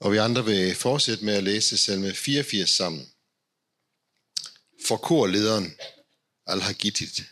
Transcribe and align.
Og 0.00 0.12
vi 0.12 0.16
andre 0.16 0.44
vil 0.44 0.74
fortsætte 0.74 1.24
med 1.24 1.34
at 1.34 1.44
læse 1.44 1.78
salme 1.78 2.14
84 2.14 2.70
sammen. 2.70 3.12
For 4.86 4.96
korlederen 4.96 5.76
Al-Hagitit, 6.46 7.22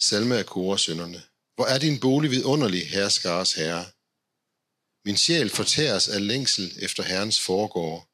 Salme 0.00 0.38
af 0.38 0.46
korsønderne. 0.46 1.22
Hvor 1.54 1.64
er 1.64 1.78
din 1.78 2.00
bolig 2.00 2.30
vidunderlig, 2.30 2.88
herskares 2.88 3.52
herre. 3.54 3.86
Min 5.04 5.16
sjæl 5.16 5.50
fortæres 5.50 6.08
af 6.08 6.26
længsel 6.26 6.78
efter 6.82 7.02
Herrens 7.02 7.40
foregård. 7.40 8.08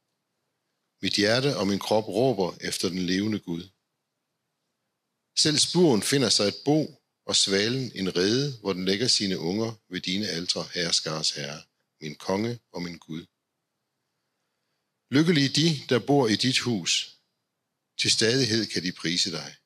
Mit 1.03 1.13
hjerte 1.13 1.57
og 1.57 1.67
min 1.67 1.79
krop 1.79 2.09
råber 2.09 2.57
efter 2.61 2.89
den 2.89 2.99
levende 2.99 3.39
Gud. 3.39 3.69
Selv 5.39 5.59
spuren 5.59 6.03
finder 6.03 6.29
sig 6.29 6.45
et 6.49 6.57
bo, 6.65 7.03
og 7.27 7.37
svalen 7.37 7.93
en 7.95 8.17
rede, 8.17 8.59
hvor 8.61 8.73
den 8.73 8.85
lægger 8.85 9.09
sine 9.09 9.39
unger 9.39 9.73
ved 9.89 10.01
dine 10.01 10.29
aldre, 10.29 10.69
herskares 10.75 11.31
herre, 11.31 11.63
min 12.01 12.15
konge 12.15 12.59
og 12.73 12.83
min 12.83 12.99
Gud. 12.99 13.27
Lykkelige 15.11 15.49
de, 15.49 15.69
der 15.89 16.07
bor 16.07 16.29
i 16.29 16.37
dit 16.37 16.59
hus. 16.59 16.93
Til 18.01 18.11
stadighed 18.11 18.67
kan 18.67 18.83
de 18.83 18.93
prise 18.93 19.31
dig. 19.31 19.57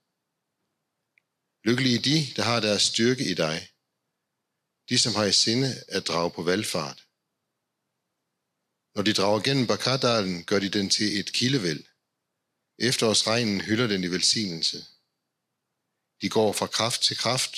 Lykkelige 1.65 1.99
de, 1.99 2.35
der 2.37 2.43
har 2.43 2.61
deres 2.61 2.83
styrke 2.83 3.25
i 3.30 3.35
dig. 3.35 3.69
De, 4.89 4.99
som 4.99 5.15
har 5.15 5.25
i 5.25 5.33
sinde 5.33 5.85
at 5.89 6.07
drage 6.09 6.30
på 6.30 6.43
valgfart. 6.43 7.07
Når 8.95 9.03
de 9.03 9.13
drager 9.13 9.41
gennem 9.41 9.66
Bakardalen, 9.66 10.45
gør 10.45 10.59
de 10.59 10.69
den 10.69 10.91
til 10.91 11.21
et 11.21 11.33
kildevæld. 11.33 11.85
Efterårsregnen 12.79 13.61
hylder 13.61 13.87
den 13.87 14.05
i 14.05 14.07
velsignelse. 14.07 14.79
De 16.21 16.29
går 16.29 16.52
fra 16.52 16.66
kraft 16.66 17.01
til 17.02 17.16
kraft, 17.16 17.55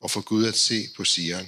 og 0.00 0.10
får 0.10 0.20
Gud 0.20 0.46
at 0.46 0.54
se 0.54 0.88
på 0.96 1.04
Sion. 1.04 1.46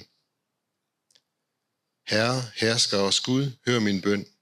Herre, 2.07 2.51
hersker 2.55 2.97
os 2.97 3.19
Gud, 3.19 3.51
hør 3.65 3.79
min 3.79 4.01
bøn. 4.01 4.34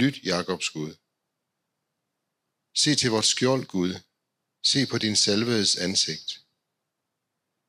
Lyt, 0.00 0.16
Jakobs 0.24 0.70
Gud. 0.70 0.92
Se 2.82 2.94
til 2.94 3.10
vort 3.10 3.24
skjold, 3.24 3.64
Gud. 3.66 3.92
Se 4.70 4.86
på 4.86 4.98
din 4.98 5.16
salvedes 5.16 5.76
ansigt. 5.76 6.30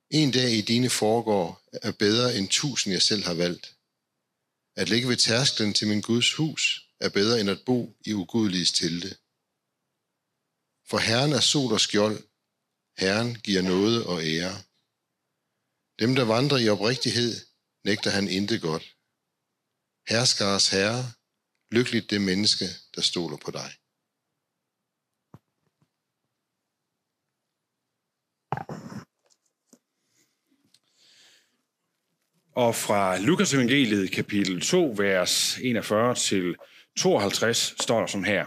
En 0.10 0.32
dag 0.32 0.52
i 0.52 0.62
dine 0.62 0.90
foregår 0.90 1.62
er 1.88 1.92
bedre 1.92 2.38
end 2.38 2.48
tusind, 2.50 2.92
jeg 2.94 3.02
selv 3.02 3.24
har 3.24 3.34
valgt. 3.34 3.76
At 4.76 4.90
ligge 4.90 5.08
ved 5.10 5.18
tærsklen 5.18 5.74
til 5.74 5.88
min 5.88 6.02
Guds 6.02 6.34
hus 6.34 6.90
er 7.00 7.10
bedre 7.10 7.40
end 7.40 7.50
at 7.50 7.64
bo 7.66 7.98
i 8.06 8.14
ugudeliges 8.14 8.72
telte. 8.72 9.10
For 10.90 10.98
Herren 10.98 11.34
er 11.34 11.40
sol 11.40 11.74
og 11.74 11.82
skjold. 11.82 12.24
Herren 12.98 13.40
giver 13.46 13.62
noget 13.62 14.06
og 14.06 14.24
ære. 14.24 14.56
Dem, 16.00 16.16
der 16.16 16.24
vandrer 16.24 16.58
i 16.58 16.70
oprigtighed, 16.70 17.34
nægter 17.84 18.12
han 18.12 18.28
intet 18.28 18.62
godt. 18.62 18.96
Herskars 20.08 20.68
herre, 20.70 21.14
lykkeligt 21.72 22.10
det 22.10 22.22
menneske, 22.22 22.66
der 22.96 23.02
stoler 23.02 23.38
på 23.46 23.52
dig. 23.52 23.72
Og 32.56 32.76
fra 32.76 33.18
Lukas 33.20 33.54
evangeliet 33.54 34.12
kapitel 34.12 34.62
2, 34.62 34.94
vers 34.98 35.58
41 35.58 36.16
til 36.16 36.56
52, 36.98 37.76
står 37.80 38.00
der 38.00 38.08
som 38.08 38.24
her. 38.24 38.46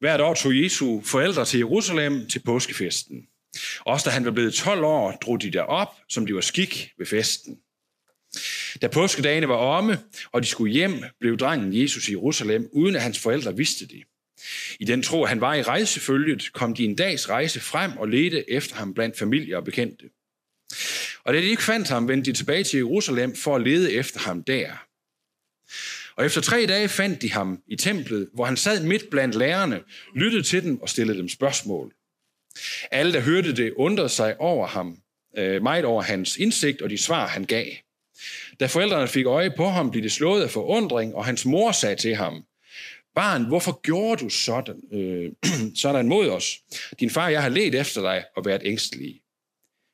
Hvert 0.00 0.20
år 0.20 0.34
tog 0.34 0.62
Jesu 0.62 1.00
forældre 1.00 1.44
til 1.44 1.58
Jerusalem 1.58 2.28
til 2.28 2.42
påskefesten. 2.42 3.28
Også 3.80 4.04
da 4.04 4.14
han 4.14 4.24
var 4.24 4.30
blevet 4.30 4.54
12 4.54 4.84
år, 4.84 5.12
drog 5.12 5.42
de 5.42 5.52
derop, 5.52 5.88
som 6.08 6.26
de 6.26 6.34
var 6.34 6.40
skik 6.40 6.92
ved 6.98 7.06
festen. 7.06 7.60
Da 8.82 8.88
påskedagene 8.88 9.48
var 9.48 9.54
omme, 9.54 9.98
og 10.32 10.42
de 10.42 10.46
skulle 10.46 10.72
hjem, 10.72 11.02
blev 11.20 11.38
drengen 11.38 11.82
Jesus 11.82 12.08
i 12.08 12.12
Jerusalem, 12.12 12.68
uden 12.72 12.96
at 12.96 13.02
hans 13.02 13.18
forældre 13.18 13.56
vidste 13.56 13.86
det. 13.86 14.02
I 14.80 14.84
den 14.84 15.02
tro, 15.02 15.22
at 15.22 15.28
han 15.28 15.40
var 15.40 15.54
i 15.54 15.62
rejsefølget, 15.62 16.52
kom 16.52 16.74
de 16.74 16.84
en 16.84 16.96
dags 16.96 17.28
rejse 17.28 17.60
frem 17.60 17.96
og 17.96 18.08
ledte 18.08 18.50
efter 18.50 18.76
ham 18.76 18.94
blandt 18.94 19.18
familie 19.18 19.56
og 19.56 19.64
bekendte. 19.64 20.04
Og 21.24 21.34
da 21.34 21.40
de 21.40 21.44
ikke 21.44 21.62
fandt 21.62 21.88
ham, 21.88 22.08
vendte 22.08 22.30
de 22.30 22.36
tilbage 22.36 22.64
til 22.64 22.76
Jerusalem 22.76 23.36
for 23.36 23.56
at 23.56 23.62
lede 23.62 23.92
efter 23.92 24.20
ham 24.20 24.44
der. 24.44 24.84
Og 26.16 26.26
efter 26.26 26.40
tre 26.40 26.66
dage 26.66 26.88
fandt 26.88 27.22
de 27.22 27.32
ham 27.32 27.62
i 27.66 27.76
templet, 27.76 28.28
hvor 28.34 28.44
han 28.44 28.56
sad 28.56 28.84
midt 28.84 29.10
blandt 29.10 29.34
lærerne, 29.34 29.80
lyttede 30.14 30.42
til 30.42 30.62
dem 30.62 30.80
og 30.80 30.88
stillede 30.88 31.18
dem 31.18 31.28
spørgsmål. 31.28 31.92
Alle, 32.90 33.12
der 33.12 33.20
hørte 33.20 33.56
det, 33.56 33.72
undrede 33.76 34.08
sig 34.08 34.40
over 34.40 34.66
ham, 34.66 34.98
øh, 35.38 35.62
meget 35.62 35.84
over 35.84 36.02
hans 36.02 36.36
indsigt 36.36 36.82
og 36.82 36.90
de 36.90 36.98
svar, 36.98 37.26
han 37.26 37.44
gav. 37.44 37.66
Da 38.60 38.66
forældrene 38.66 39.08
fik 39.08 39.26
øje 39.26 39.50
på 39.56 39.68
ham, 39.68 39.90
blev 39.90 40.02
det 40.02 40.12
slået 40.12 40.42
af 40.42 40.50
forundring, 40.50 41.14
og 41.14 41.24
hans 41.24 41.44
mor 41.44 41.72
sagde 41.72 41.96
til 41.96 42.14
ham, 42.14 42.44
Barn, 43.14 43.44
hvorfor 43.44 43.80
gjorde 43.80 44.24
du 44.24 44.28
sådan, 44.28 44.82
øh, 44.92 45.32
sådan 45.82 46.08
mod 46.08 46.28
os? 46.28 46.58
Din 47.00 47.10
far 47.10 47.24
og 47.24 47.32
jeg 47.32 47.42
har 47.42 47.48
let 47.48 47.74
efter 47.74 48.00
dig 48.00 48.24
og 48.36 48.44
været 48.46 48.62
ængstelige. 48.64 49.22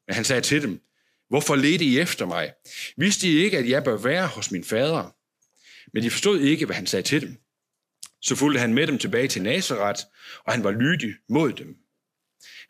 Men 0.07 0.15
han 0.15 0.25
sagde 0.25 0.43
til 0.43 0.63
dem, 0.63 0.81
Hvorfor 1.29 1.57
ledte 1.57 1.85
I 1.85 1.99
efter 1.99 2.27
mig? 2.27 2.53
Vidste 2.97 3.29
I 3.29 3.37
ikke, 3.37 3.59
at 3.59 3.69
jeg 3.69 3.85
bør 3.85 3.97
være 3.97 4.27
hos 4.27 4.51
min 4.51 4.65
fader? 4.65 5.15
Men 5.93 6.03
de 6.03 6.11
forstod 6.11 6.41
ikke, 6.41 6.67
hvad 6.67 6.77
han 6.77 6.87
sagde 6.87 7.03
til 7.03 7.21
dem. 7.21 7.37
Så 8.23 8.37
fulgte 8.37 8.61
han 8.61 8.75
med 8.75 8.87
dem 8.87 8.99
tilbage 8.99 9.29
til 9.29 9.43
Nazareth, 9.43 10.03
og 10.47 10.53
han 10.53 10.65
var 10.65 10.71
lydig 10.71 11.15
mod 11.29 11.53
dem. 11.53 11.77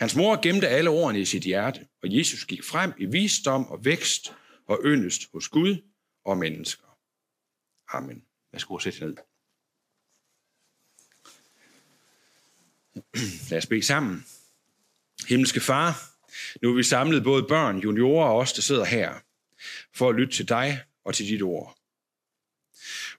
Hans 0.01 0.17
mor 0.17 0.41
gemte 0.43 0.69
alle 0.69 0.91
ordene 0.91 1.21
i 1.21 1.25
sit 1.25 1.43
hjerte, 1.43 1.81
og 2.03 2.17
Jesus 2.17 2.45
gik 2.45 2.65
frem 2.65 2.93
i 2.99 3.05
visdom 3.05 3.67
og 3.67 3.85
vækst 3.85 4.33
og 4.67 4.81
yndest 4.85 5.33
hos 5.33 5.49
Gud 5.49 5.77
og 6.25 6.39
mennesker. 6.39 6.99
Amen. 7.89 8.25
Værsgo 8.53 8.77
at 8.77 8.83
sætte 8.83 9.01
ned. 9.01 9.17
Lad 13.51 13.59
os 13.59 13.67
bede 13.67 13.83
sammen. 13.83 14.25
Himmelske 15.29 15.61
Far, 15.61 16.15
nu 16.63 16.71
er 16.71 16.77
vi 16.77 16.83
samlet 16.83 17.25
både 17.25 17.47
børn, 17.49 17.79
juniorer 17.79 18.29
og 18.29 18.37
os, 18.37 18.53
der 18.53 18.63
sidder 18.63 18.85
her, 18.85 19.21
for 19.95 20.09
at 20.09 20.15
lytte 20.15 20.35
til 20.35 20.49
dig 20.49 20.83
og 21.05 21.15
til 21.15 21.27
dit 21.27 21.43
ord. 21.43 21.79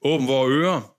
Åbn 0.01 0.27
vores 0.27 0.51
ører, 0.51 0.97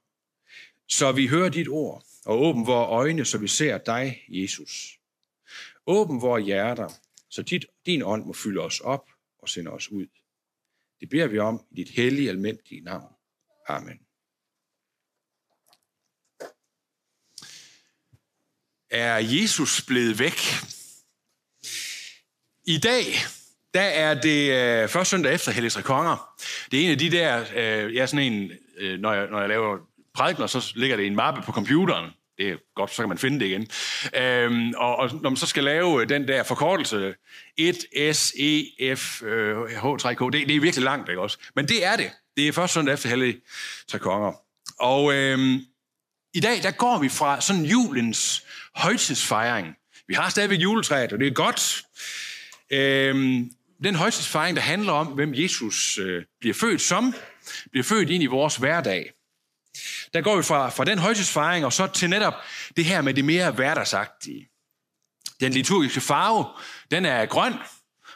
så 0.89 1.13
vi 1.13 1.27
hører 1.27 1.49
dit 1.49 1.69
ord, 1.69 2.05
og 2.25 2.41
åbn 2.41 2.67
vores 2.67 2.89
øjne, 2.89 3.25
så 3.25 3.39
vi 3.39 3.49
ser 3.49 3.79
dig, 3.79 4.25
Jesus. 4.29 5.01
Åbn 5.87 6.21
vores 6.21 6.45
hjerter, 6.45 6.89
så 7.29 7.43
dit, 7.43 7.67
din 7.87 8.03
ånd 8.03 8.25
må 8.25 8.33
fylde 8.33 8.61
os 8.61 8.81
op 8.81 9.11
og 9.39 9.49
sende 9.49 9.71
os 9.71 9.91
ud. 9.91 10.07
Det 11.01 11.09
beder 11.11 11.27
vi 11.27 11.39
om 11.39 11.61
i 11.71 11.85
dit 11.85 11.91
hellige, 11.91 12.31
almægtige 12.31 12.81
navn. 12.81 13.13
Amen. 13.69 13.99
Er 18.91 19.17
Jesus 19.17 19.85
blevet 19.87 20.19
væk? 20.19 20.39
I 22.65 22.79
dag, 22.79 23.05
der 23.75 23.81
er 23.81 24.21
det 24.21 24.53
øh, 24.53 24.89
første 24.89 25.11
søndag 25.11 25.35
efter 25.35 25.53
Hellige 25.53 25.71
Tre 25.71 25.83
Konger. 25.83 26.35
Det 26.71 26.81
er 26.81 26.85
en 26.85 26.91
af 26.91 26.99
de 26.99 27.11
der, 27.11 27.41
øh, 27.41 27.95
jeg 27.95 28.03
er 28.03 28.07
sådan 28.07 28.33
en, 28.33 28.51
øh, 28.77 29.01
når, 29.01 29.13
jeg, 29.13 29.31
når 29.31 29.41
jeg 29.41 29.49
laver 29.49 29.79
prædikner, 30.15 30.47
så 30.47 30.73
ligger 30.77 30.97
det 30.97 31.05
i 31.05 31.07
en 31.07 31.17
mappe 31.17 31.43
på 31.43 31.53
computeren. 31.53 32.11
Det 32.39 32.49
er 32.49 32.57
godt, 32.75 32.91
så 32.91 33.03
kan 33.03 33.09
man 33.09 33.19
finde 33.19 33.41
det 33.41 33.47
igen. 33.47 33.67
Øhm, 34.15 34.75
og, 34.77 34.97
og 34.97 35.11
når 35.23 35.31
man 35.31 35.37
så 35.37 35.47
skal 35.47 35.65
lave 35.65 36.03
øh, 36.03 36.09
den 36.09 36.29
der 36.29 36.43
forkortelse, 36.43 37.15
1 37.57 37.77
S, 38.17 38.33
E, 38.39 38.97
F, 38.97 39.23
øh, 39.23 39.57
H, 39.67 39.85
3K, 39.85 40.25
det, 40.25 40.33
det 40.33 40.57
er 40.57 40.61
virkelig 40.61 40.85
langt, 40.85 41.09
ikke 41.09 41.21
også? 41.21 41.39
Men 41.57 41.69
det 41.69 41.85
er 41.85 41.97
det. 41.97 42.11
Det 42.37 42.49
er 42.49 42.53
først 42.53 42.75
søndag 42.75 42.93
efter 42.95 43.09
hellig 43.09 43.37
Tre 43.89 43.99
Konger. 43.99 44.33
Og 44.81 45.15
øhm, 45.15 45.61
i 46.35 46.41
dag, 46.41 46.63
der 46.63 46.71
går 46.71 46.99
vi 46.99 47.09
fra 47.09 47.41
sådan 47.41 47.65
julens 47.65 48.43
højtidsfejring. 48.75 49.77
Vi 50.09 50.15
har 50.15 50.29
stadigvæk 50.29 50.59
juletræet, 50.61 51.13
og 51.13 51.19
det 51.19 51.27
er 51.27 51.33
godt. 51.33 51.83
Øhm, 52.71 53.51
den 53.85 53.95
højtidsfejring, 53.95 54.57
der 54.57 54.63
handler 54.63 54.93
om, 54.93 55.07
hvem 55.07 55.35
Jesus 55.35 55.99
øh, 55.99 56.25
bliver 56.41 56.55
født 56.55 56.81
som, 56.81 57.15
bliver 57.71 57.85
født 57.85 58.11
ind 58.11 58.23
i 58.23 58.27
vores 58.27 58.57
hverdag. 58.57 59.13
Der 60.15 60.21
går 60.21 60.37
vi 60.37 60.43
fra, 60.43 60.69
fra 60.69 60.85
den 60.85 60.99
højtidsfejring 60.99 61.65
og 61.65 61.73
så 61.73 61.87
til 61.87 62.11
netop 62.11 62.35
det 62.77 62.85
her 62.85 63.01
med 63.03 63.15
det 63.15 63.25
mere 63.25 63.51
hverdagsagtige. 63.51 64.49
Den 65.41 65.53
liturgiske 65.53 66.01
farve, 66.01 66.47
den 66.91 67.05
er 67.05 67.27
grøn. 67.27 67.53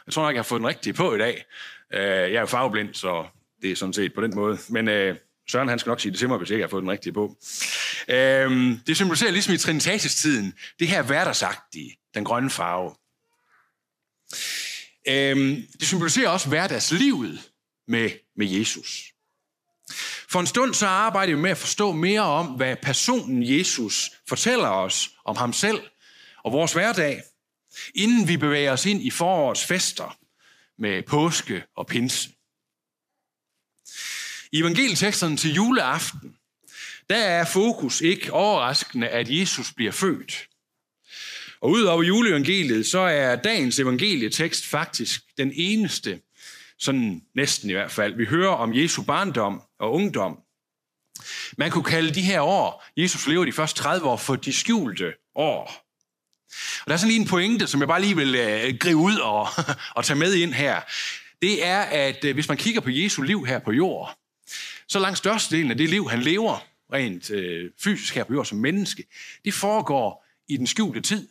Jeg 0.05 0.13
tror 0.13 0.23
nok, 0.23 0.33
jeg 0.35 0.39
har 0.39 0.43
fået 0.43 0.59
den 0.59 0.67
rigtige 0.67 0.93
på 0.93 1.15
i 1.15 1.17
dag. 1.17 1.45
Øh, 1.93 2.01
jeg 2.01 2.33
er 2.33 2.39
jo 2.39 2.45
farveblind, 2.45 2.93
så 2.93 3.27
det 3.61 3.71
er 3.71 3.75
sådan 3.75 3.93
set 3.93 4.13
på 4.13 4.21
den 4.21 4.35
måde. 4.35 4.57
Men 4.69 4.87
øh, 4.87 5.15
Søren 5.49 5.67
han 5.67 5.79
skal 5.79 5.89
nok 5.89 5.99
sige 5.99 6.11
det 6.11 6.19
til 6.19 6.29
mig, 6.29 6.37
hvis 6.37 6.49
jeg 6.49 6.55
ikke 6.55 6.63
har 6.63 6.69
fået 6.69 6.81
den 6.81 6.91
rigtige 6.91 7.13
på. 7.13 7.37
Øh, 8.07 8.77
det 8.87 8.95
symboliserer 8.95 9.31
ligesom 9.31 9.53
i 9.53 9.57
Trinitatis-tiden, 9.57 10.53
det 10.79 10.87
her 10.87 11.01
hverdagsagtige, 11.01 11.97
den 12.13 12.23
grønne 12.23 12.49
farve. 12.49 12.95
Øhm, 15.07 15.67
det 15.79 15.87
symboliserer 15.87 16.29
også 16.29 16.49
hverdagslivet 16.49 17.41
med, 17.87 18.09
med 18.35 18.47
Jesus. 18.47 19.11
For 20.31 20.39
en 20.39 20.47
stund 20.47 20.73
så 20.73 20.87
arbejder 20.87 21.35
vi 21.35 21.41
med 21.41 21.51
at 21.51 21.57
forstå 21.57 21.91
mere 21.91 22.21
om, 22.21 22.47
hvad 22.47 22.75
personen 22.75 23.57
Jesus 23.57 24.11
fortæller 24.27 24.67
os 24.67 25.09
om 25.25 25.35
ham 25.35 25.53
selv 25.53 25.81
og 26.43 26.51
vores 26.51 26.73
hverdag, 26.73 27.23
inden 27.95 28.27
vi 28.27 28.37
bevæger 28.37 28.71
os 28.71 28.85
ind 28.85 29.01
i 29.01 29.09
forårets 29.09 29.65
fester 29.65 30.17
med 30.77 31.03
påske 31.03 31.63
og 31.77 31.87
pinse. 31.87 32.29
I 34.51 34.59
evangelieteksterne 34.59 35.37
til 35.37 35.53
juleaften, 35.53 36.35
der 37.09 37.17
er 37.17 37.45
fokus 37.45 38.01
ikke 38.01 38.33
overraskende, 38.33 39.07
at 39.07 39.29
Jesus 39.29 39.73
bliver 39.73 39.91
født. 39.91 40.47
Og 41.61 41.69
udover 41.69 42.03
juleevangeliet, 42.03 42.87
så 42.87 42.99
er 42.99 43.35
dagens 43.35 43.79
evangelietekst 43.79 44.65
faktisk 44.65 45.21
den 45.37 45.51
eneste, 45.55 46.21
sådan 46.81 47.21
næsten 47.35 47.69
i 47.69 47.73
hvert 47.73 47.91
fald, 47.91 48.15
vi 48.15 48.25
hører 48.25 48.51
om 48.51 48.73
Jesu 48.73 49.03
barndom 49.03 49.61
og 49.79 49.93
ungdom. 49.93 50.39
Man 51.57 51.71
kunne 51.71 51.83
kalde 51.83 52.13
de 52.13 52.21
her 52.21 52.41
år, 52.41 52.85
Jesus 52.97 53.27
lever 53.27 53.45
de 53.45 53.51
første 53.51 53.79
30 53.79 54.07
år, 54.07 54.17
for 54.17 54.35
de 54.35 54.53
skjulte 54.53 55.13
år. 55.35 55.91
Og 56.51 56.87
der 56.87 56.93
er 56.93 56.97
sådan 56.97 57.07
lige 57.07 57.21
en 57.21 57.27
pointe, 57.27 57.67
som 57.67 57.79
jeg 57.79 57.87
bare 57.87 58.01
lige 58.01 58.15
vil 58.15 58.35
øh, 58.35 58.77
gribe 58.77 58.95
ud 58.95 59.17
og, 59.17 59.47
og 59.95 60.05
tage 60.05 60.19
med 60.19 60.33
ind 60.33 60.53
her. 60.53 60.81
Det 61.41 61.65
er, 61.65 61.81
at 61.81 62.25
øh, 62.25 62.33
hvis 62.33 62.47
man 62.47 62.57
kigger 62.57 62.81
på 62.81 62.89
Jesu 62.89 63.21
liv 63.21 63.45
her 63.45 63.59
på 63.59 63.71
jord, 63.71 64.17
så 64.87 64.99
langt 64.99 65.17
størstedelen 65.17 65.71
af 65.71 65.77
det 65.77 65.89
liv, 65.89 66.09
han 66.09 66.21
lever 66.21 66.67
rent 66.93 67.31
øh, 67.31 67.71
fysisk 67.79 68.15
her 68.15 68.23
på 68.23 68.33
jord 68.33 68.45
som 68.45 68.57
menneske, 68.57 69.05
det 69.45 69.53
foregår 69.53 70.25
i 70.47 70.57
den 70.57 70.67
skjulte 70.67 71.01
tid. 71.01 71.27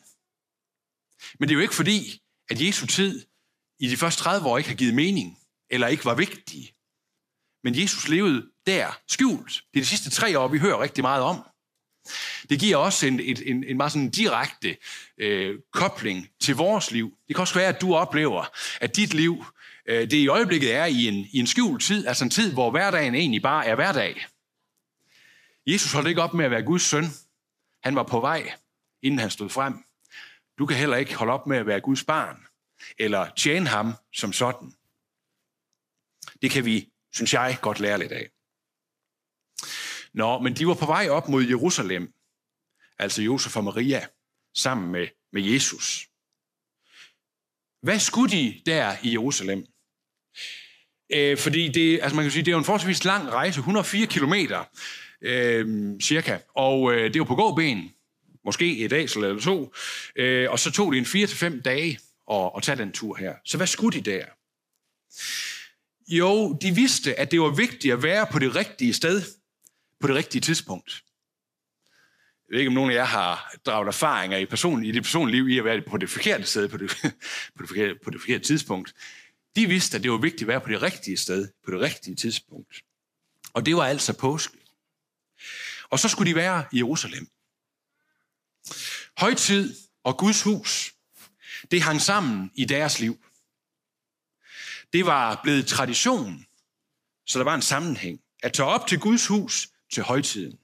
Men 1.38 1.48
det 1.48 1.54
er 1.54 1.56
jo 1.56 1.62
ikke 1.62 1.74
fordi, 1.74 2.22
at 2.50 2.60
Jesu 2.60 2.86
tid 2.86 3.24
i 3.78 3.88
de 3.88 3.96
første 3.96 4.22
30 4.22 4.48
år 4.48 4.58
ikke 4.58 4.70
har 4.70 4.76
givet 4.76 4.94
mening, 4.94 5.39
eller 5.70 5.86
ikke 5.86 6.04
var 6.04 6.14
vigtige. 6.14 6.74
Men 7.64 7.80
Jesus 7.82 8.08
levede 8.08 8.46
der 8.66 8.98
skjult. 9.08 9.52
Det 9.74 9.80
er 9.80 9.82
de 9.82 9.86
sidste 9.86 10.10
tre 10.10 10.38
år, 10.38 10.48
vi 10.48 10.58
hører 10.58 10.82
rigtig 10.82 11.02
meget 11.04 11.22
om. 11.22 11.42
Det 12.50 12.60
giver 12.60 12.76
også 12.76 13.06
en, 13.06 13.20
en, 13.20 13.36
en, 13.46 13.64
en 13.64 13.76
meget 13.76 13.92
sådan 13.92 14.10
direkte 14.10 14.76
øh, 15.18 15.58
kobling 15.72 16.30
til 16.40 16.56
vores 16.56 16.90
liv. 16.90 17.14
Det 17.28 17.36
kan 17.36 17.40
også 17.40 17.54
være, 17.54 17.68
at 17.68 17.80
du 17.80 17.94
oplever, 17.94 18.44
at 18.80 18.96
dit 18.96 19.14
liv, 19.14 19.44
øh, 19.86 20.00
det 20.00 20.12
i 20.12 20.28
øjeblikket 20.28 20.74
er 20.74 20.84
i 20.84 21.06
en, 21.06 21.14
i 21.14 21.38
en 21.38 21.46
skjult 21.46 21.82
tid, 21.82 22.06
altså 22.06 22.24
en 22.24 22.30
tid, 22.30 22.52
hvor 22.52 22.70
hverdagen 22.70 23.14
egentlig 23.14 23.42
bare 23.42 23.66
er 23.66 23.74
hverdag. 23.74 24.26
Jesus 25.66 25.92
holdt 25.92 26.08
ikke 26.08 26.22
op 26.22 26.34
med 26.34 26.44
at 26.44 26.50
være 26.50 26.62
Guds 26.62 26.82
søn. 26.82 27.04
Han 27.82 27.94
var 27.94 28.02
på 28.02 28.20
vej, 28.20 28.52
inden 29.02 29.20
han 29.20 29.30
stod 29.30 29.48
frem. 29.48 29.84
Du 30.58 30.66
kan 30.66 30.76
heller 30.76 30.96
ikke 30.96 31.14
holde 31.14 31.32
op 31.32 31.46
med 31.46 31.56
at 31.56 31.66
være 31.66 31.80
Guds 31.80 32.04
barn, 32.04 32.36
eller 32.98 33.30
tjene 33.36 33.68
ham 33.68 33.94
som 34.12 34.32
sådan. 34.32 34.74
Det 36.42 36.50
kan 36.50 36.64
vi, 36.64 36.88
synes 37.12 37.32
jeg, 37.32 37.58
godt 37.62 37.80
lære 37.80 37.98
lidt 37.98 38.12
af. 38.12 38.30
Nå, 40.12 40.38
men 40.38 40.56
de 40.56 40.66
var 40.66 40.74
på 40.74 40.86
vej 40.86 41.08
op 41.08 41.28
mod 41.28 41.44
Jerusalem, 41.44 42.12
altså 42.98 43.22
Josef 43.22 43.56
og 43.56 43.64
Maria, 43.64 44.06
sammen 44.56 44.92
med, 44.92 45.08
med 45.32 45.42
Jesus. 45.42 46.06
Hvad 47.82 47.98
skulle 47.98 48.36
de 48.36 48.62
der 48.66 48.96
i 49.02 49.12
Jerusalem? 49.12 49.66
Øh, 51.12 51.38
fordi 51.38 51.68
det, 51.68 52.00
altså 52.02 52.16
man 52.16 52.24
kan 52.24 52.32
sige, 52.32 52.44
det 52.44 52.50
er 52.50 52.52
jo 52.52 52.58
en 52.58 52.64
forholdsvis 52.64 53.04
lang 53.04 53.28
rejse, 53.28 53.58
104 53.58 54.06
kilometer 54.06 54.64
øh, 55.22 56.00
cirka, 56.00 56.38
og 56.54 56.92
øh, 56.92 57.12
det 57.12 57.20
var 57.20 57.26
på 57.26 57.34
gåben, 57.34 57.90
måske 58.44 58.78
et 58.78 58.90
dag 58.90 59.02
eller 59.02 59.40
to, 59.40 59.74
øh, 60.16 60.50
og 60.50 60.58
så 60.58 60.72
tog 60.72 60.92
det 60.92 60.98
en 60.98 61.24
4-5 61.24 61.62
dage 61.62 61.98
at, 62.30 62.50
at 62.56 62.62
tage 62.62 62.78
den 62.78 62.92
tur 62.92 63.16
her. 63.16 63.34
Så 63.44 63.56
hvad 63.56 63.66
skulle 63.66 64.00
de 64.00 64.10
der? 64.10 64.24
Jo, 66.10 66.52
de 66.52 66.74
vidste, 66.74 67.18
at 67.18 67.30
det 67.30 67.40
var 67.40 67.50
vigtigt 67.50 67.94
at 67.94 68.02
være 68.02 68.26
på 68.32 68.38
det 68.38 68.56
rigtige 68.56 68.94
sted, 68.94 69.22
på 70.00 70.06
det 70.06 70.16
rigtige 70.16 70.40
tidspunkt. 70.40 71.04
Jeg 72.48 72.54
ved 72.54 72.58
ikke, 72.58 72.68
om 72.68 72.74
nogen 72.74 72.90
af 72.90 72.94
jer 72.94 73.04
har 73.04 73.54
draget 73.66 73.88
erfaringer 73.88 74.38
i, 74.38 74.46
person, 74.46 74.84
i 74.84 74.92
det 74.92 75.02
personlige 75.02 75.36
liv 75.36 75.48
i 75.48 75.58
at 75.58 75.64
være 75.64 75.82
på 75.82 75.96
det 75.96 76.10
forkerte 76.10 76.44
sted, 76.44 76.68
på 76.68 76.76
det, 76.76 76.90
på 77.56 77.62
det, 77.62 77.68
forkerte, 77.68 77.94
på 78.04 78.10
det 78.10 78.20
forkerte 78.20 78.44
tidspunkt. 78.44 78.94
De 79.56 79.66
vidste, 79.66 79.96
at 79.96 80.02
det 80.02 80.10
var 80.10 80.16
vigtigt 80.16 80.42
at 80.42 80.48
være 80.48 80.60
på 80.60 80.68
det 80.68 80.82
rigtige 80.82 81.16
sted, 81.16 81.48
på 81.64 81.70
det 81.70 81.80
rigtige 81.80 82.16
tidspunkt. 82.16 82.84
Og 83.52 83.66
det 83.66 83.76
var 83.76 83.84
altså 83.84 84.12
påske. 84.12 84.58
Og 85.90 85.98
så 85.98 86.08
skulle 86.08 86.30
de 86.30 86.36
være 86.36 86.64
i 86.72 86.76
Jerusalem. 86.76 87.28
Højtid 89.16 89.74
og 90.04 90.18
Guds 90.18 90.42
hus, 90.42 90.94
det 91.70 91.82
hang 91.82 92.00
sammen 92.00 92.50
i 92.54 92.64
deres 92.64 93.00
liv. 93.00 93.24
Det 94.92 95.06
var 95.06 95.40
blevet 95.42 95.66
tradition, 95.66 96.46
så 97.26 97.38
der 97.38 97.44
var 97.44 97.54
en 97.54 97.62
sammenhæng. 97.62 98.20
At 98.42 98.52
tage 98.52 98.66
op 98.66 98.86
til 98.86 99.00
Guds 99.00 99.26
hus 99.26 99.68
til 99.92 100.02
højtiden. 100.02 100.58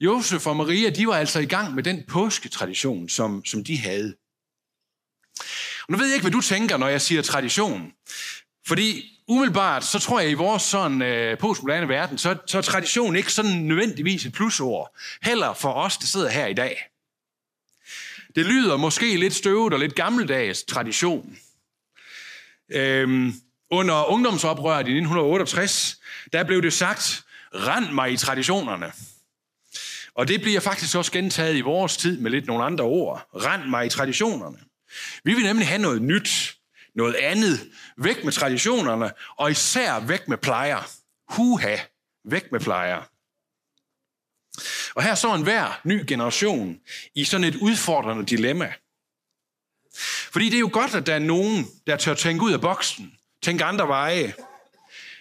Josef 0.00 0.46
og 0.46 0.56
Maria, 0.56 0.90
de 0.90 1.06
var 1.06 1.14
altså 1.14 1.40
i 1.40 1.46
gang 1.46 1.74
med 1.74 1.82
den 1.82 2.04
påsketradition, 2.08 3.08
som, 3.08 3.44
som 3.44 3.64
de 3.64 3.78
havde. 3.78 4.16
Og 5.82 5.88
nu 5.88 5.96
ved 5.96 6.06
jeg 6.06 6.14
ikke, 6.14 6.24
hvad 6.24 6.32
du 6.32 6.40
tænker, 6.40 6.76
når 6.76 6.88
jeg 6.88 7.00
siger 7.00 7.22
tradition. 7.22 7.92
Fordi 8.66 9.20
umiddelbart, 9.26 9.84
så 9.84 9.98
tror 9.98 10.20
jeg, 10.20 10.30
i 10.30 10.34
vores 10.34 10.62
sådan 10.62 11.02
øh, 11.02 11.38
postmoderne 11.38 11.88
verden, 11.88 12.18
så, 12.18 12.36
så 12.46 12.58
er 12.58 12.62
tradition 12.62 13.16
ikke 13.16 13.32
sådan 13.32 13.52
nødvendigvis 13.52 14.26
et 14.26 14.32
plusord. 14.32 14.96
Heller 15.22 15.54
for 15.54 15.72
os, 15.72 15.98
der 15.98 16.06
sidder 16.06 16.30
her 16.30 16.46
i 16.46 16.54
dag. 16.54 16.90
Det 18.34 18.46
lyder 18.46 18.76
måske 18.76 19.16
lidt 19.16 19.34
støvet 19.34 19.72
og 19.72 19.78
lidt 19.78 19.94
gammeldags 19.94 20.62
tradition. 20.62 21.38
Øhm, 22.72 23.32
under 23.70 24.04
ungdomsoprøret 24.04 24.88
i 24.88 24.90
1968, 24.90 26.00
der 26.32 26.44
blev 26.44 26.62
det 26.62 26.72
sagt, 26.72 27.24
rend 27.54 27.92
mig 27.92 28.12
i 28.12 28.16
traditionerne. 28.16 28.92
Og 30.14 30.28
det 30.28 30.40
bliver 30.40 30.60
faktisk 30.60 30.96
også 30.96 31.12
gentaget 31.12 31.56
i 31.56 31.60
vores 31.60 31.96
tid 31.96 32.18
med 32.18 32.30
lidt 32.30 32.46
nogle 32.46 32.64
andre 32.64 32.84
ord. 32.84 33.28
Rend 33.34 33.64
mig 33.64 33.86
i 33.86 33.88
traditionerne. 33.88 34.58
Vi 35.24 35.34
vil 35.34 35.42
nemlig 35.42 35.68
have 35.68 35.82
noget 35.82 36.02
nyt, 36.02 36.56
noget 36.94 37.14
andet, 37.14 37.70
væk 37.96 38.24
med 38.24 38.32
traditionerne, 38.32 39.12
og 39.36 39.50
især 39.50 40.00
væk 40.00 40.28
med 40.28 40.36
plejer. 40.36 40.90
Huha, 41.28 41.76
væk 42.24 42.52
med 42.52 42.60
plejer. 42.60 43.02
Og 44.94 45.02
her 45.02 45.14
står 45.14 45.34
en 45.34 45.42
hver 45.42 45.80
ny 45.84 46.04
generation 46.08 46.80
i 47.14 47.24
sådan 47.24 47.44
et 47.44 47.56
udfordrende 47.56 48.26
dilemma. 48.26 48.72
Fordi 50.34 50.44
det 50.44 50.54
er 50.54 50.60
jo 50.60 50.70
godt, 50.72 50.94
at 50.94 51.06
der 51.06 51.14
er 51.14 51.18
nogen, 51.18 51.66
der 51.86 51.96
tør 51.96 52.14
tænke 52.14 52.44
ud 52.44 52.52
af 52.52 52.60
boksen, 52.60 53.18
tænke 53.42 53.64
andre 53.64 53.88
veje. 53.88 54.34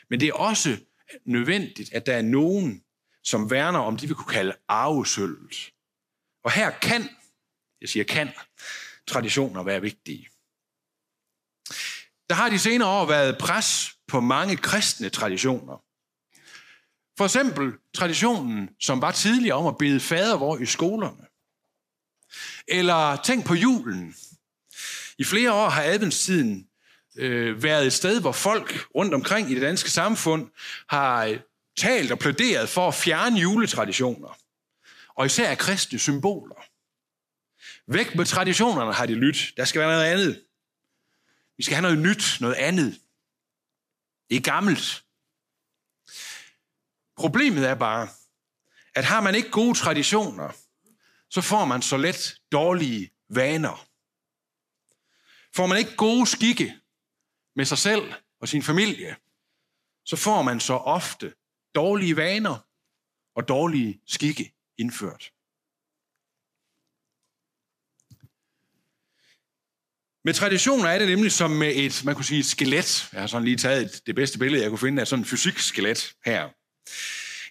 Men 0.09 0.19
det 0.19 0.27
er 0.27 0.33
også 0.33 0.77
nødvendigt, 1.25 1.93
at 1.93 2.05
der 2.05 2.13
er 2.13 2.21
nogen, 2.21 2.83
som 3.23 3.51
værner 3.51 3.79
om 3.79 3.97
det, 3.97 4.09
vi 4.09 4.13
kunne 4.13 4.33
kalde 4.33 4.55
arvesølvet. 4.67 5.71
Og 6.43 6.51
her 6.51 6.71
kan, 6.71 7.09
jeg 7.81 7.89
siger 7.89 8.03
kan, 8.03 8.29
traditioner 9.07 9.63
være 9.63 9.81
vigtige. 9.81 10.27
Der 12.29 12.33
har 12.33 12.49
de 12.49 12.59
senere 12.59 12.89
år 12.89 13.05
været 13.05 13.37
pres 13.37 13.97
på 14.07 14.19
mange 14.19 14.57
kristne 14.57 15.09
traditioner. 15.09 15.83
For 17.17 17.25
eksempel 17.25 17.73
traditionen, 17.93 18.69
som 18.79 19.01
var 19.01 19.11
tidligere 19.11 19.57
om 19.57 19.67
at 19.67 19.77
bede 19.77 19.99
fadervor 19.99 20.57
i 20.57 20.65
skolerne. 20.65 21.25
Eller 22.67 23.15
tænk 23.15 23.45
på 23.45 23.53
julen. 23.53 24.15
I 25.17 25.23
flere 25.23 25.53
år 25.53 25.69
har 25.69 25.83
adventstiden 25.83 26.67
øh, 27.15 27.63
været 27.63 27.85
et 27.85 27.93
sted, 27.93 28.21
hvor 28.21 28.31
folk 28.31 28.87
rundt 28.95 29.13
omkring 29.13 29.51
i 29.51 29.53
det 29.53 29.61
danske 29.61 29.91
samfund 29.91 30.49
har 30.89 31.25
øh, 31.25 31.39
talt 31.77 32.11
og 32.11 32.19
plæderet 32.19 32.69
for 32.69 32.87
at 32.87 32.93
fjerne 32.93 33.39
juletraditioner. 33.39 34.37
Og 35.15 35.25
især 35.25 35.55
kristne 35.55 35.99
symboler. 35.99 36.55
Væk 37.87 38.15
med 38.15 38.25
traditionerne 38.25 38.93
har 38.93 39.05
de 39.05 39.15
lyttet. 39.15 39.53
Der 39.57 39.65
skal 39.65 39.79
være 39.81 39.89
noget 39.89 40.05
andet. 40.05 40.43
Vi 41.57 41.63
skal 41.63 41.75
have 41.75 41.81
noget 41.81 41.97
nyt, 41.97 42.37
noget 42.39 42.55
andet. 42.55 42.99
Det 44.29 44.37
er 44.37 44.41
gammelt. 44.41 45.03
Problemet 47.17 47.69
er 47.69 47.75
bare, 47.75 48.07
at 48.95 49.05
har 49.05 49.21
man 49.21 49.35
ikke 49.35 49.49
gode 49.49 49.77
traditioner, 49.77 50.49
så 51.29 51.41
får 51.41 51.65
man 51.65 51.81
så 51.81 51.97
let 51.97 52.35
dårlige 52.51 53.11
vaner. 53.29 53.87
Får 55.55 55.65
man 55.65 55.77
ikke 55.77 55.95
gode 55.95 56.27
skikke, 56.27 56.79
med 57.55 57.65
sig 57.65 57.77
selv 57.77 58.13
og 58.39 58.47
sin 58.47 58.63
familie, 58.63 59.15
så 60.05 60.15
får 60.15 60.41
man 60.41 60.59
så 60.59 60.73
ofte 60.73 61.33
dårlige 61.75 62.15
vaner 62.15 62.57
og 63.35 63.47
dårlige 63.47 64.01
skikke 64.07 64.53
indført. 64.77 65.31
Med 70.25 70.33
traditioner 70.33 70.89
er 70.89 70.99
det 70.99 71.07
nemlig 71.07 71.31
som 71.31 71.51
med 71.51 71.75
et, 71.75 72.01
man 72.05 72.15
kunne 72.15 72.25
sige 72.25 72.39
et 72.39 72.45
skelet. 72.45 73.09
Jeg 73.13 73.21
har 73.21 73.27
sådan 73.27 73.45
lige 73.45 73.57
taget 73.57 73.81
et, 73.81 74.05
det 74.05 74.15
bedste 74.15 74.39
billede, 74.39 74.61
jeg 74.61 74.69
kunne 74.69 74.79
finde 74.79 75.01
af 75.01 75.07
sådan 75.07 75.23
et 75.23 75.29
fysikskelet 75.29 76.15
her. 76.25 76.49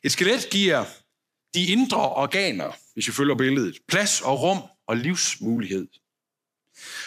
Et 0.05 0.13
skelet 0.13 0.49
giver 0.51 0.85
de 1.55 1.67
indre 1.67 2.09
organer, 2.11 2.73
hvis 2.95 3.07
vi 3.07 3.13
følger 3.13 3.35
billedet, 3.35 3.79
plads 3.89 4.21
og 4.21 4.43
rum 4.43 4.63
og 4.87 4.97
livsmulighed. 4.97 5.89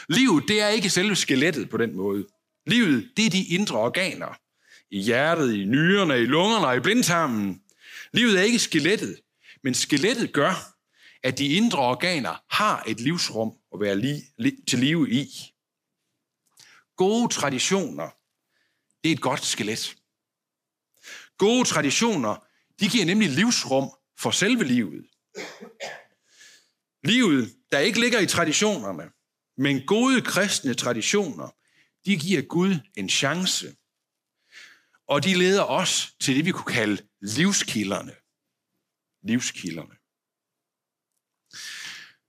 Livet, 0.09 0.43
det 0.47 0.61
er 0.61 0.67
ikke 0.67 0.89
selve 0.89 1.15
skelettet 1.15 1.69
på 1.69 1.77
den 1.77 1.95
måde. 1.95 2.27
Livet, 2.65 3.11
det 3.17 3.25
er 3.25 3.29
de 3.29 3.45
indre 3.45 3.79
organer. 3.79 4.39
I 4.91 5.01
hjertet, 5.01 5.53
i 5.53 5.65
nyrerne, 5.65 6.21
i 6.21 6.25
lungerne 6.25 6.67
og 6.67 6.77
i 6.77 6.79
blindtarmen. 6.79 7.61
Livet 8.13 8.39
er 8.39 8.43
ikke 8.43 8.59
skelettet, 8.59 9.19
men 9.63 9.73
skelettet 9.73 10.33
gør, 10.33 10.75
at 11.23 11.37
de 11.37 11.47
indre 11.47 11.79
organer 11.79 12.43
har 12.49 12.83
et 12.87 12.99
livsrum 12.99 13.53
at 13.73 13.79
være 13.79 13.99
li, 13.99 14.21
li, 14.37 14.55
til 14.67 14.79
live 14.79 15.11
i. 15.11 15.27
Gode 16.97 17.33
traditioner, 17.33 18.09
det 19.03 19.11
er 19.11 19.15
et 19.15 19.21
godt 19.21 19.45
skelet. 19.45 19.95
Gode 21.37 21.65
traditioner, 21.67 22.45
De 22.79 22.89
giver 22.89 23.05
nemlig 23.05 23.29
livsrum 23.29 23.89
for 24.19 24.31
selve 24.31 24.63
livet. 24.63 25.05
Livet, 27.03 27.55
der 27.71 27.79
ikke 27.79 27.99
ligger 27.99 28.19
i 28.19 28.27
traditionerne, 28.27 29.03
men 29.57 29.85
gode 29.85 30.21
kristne 30.21 30.73
traditioner, 30.73 31.49
de 32.05 32.17
giver 32.17 32.41
Gud 32.41 32.75
en 32.97 33.09
chance. 33.09 33.75
Og 35.07 35.23
de 35.23 35.33
leder 35.33 35.63
os 35.63 36.15
til 36.19 36.35
det, 36.35 36.45
vi 36.45 36.51
kunne 36.51 36.73
kalde 36.73 37.07
livskilderne. 37.21 38.15
Livskilderne. 39.23 39.95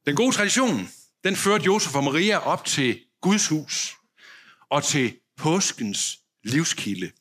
Den 0.07 0.17
gode 0.17 0.37
tradition, 0.37 0.89
den 1.25 1.37
førte 1.37 1.65
Josef 1.65 1.95
og 1.95 2.05
Maria 2.05 2.39
op 2.39 2.65
til 2.65 3.05
Guds 3.21 3.49
hus 3.49 3.97
og 4.71 4.85
til 4.85 5.21
påskens 5.37 6.19
livskilde. 6.45 7.13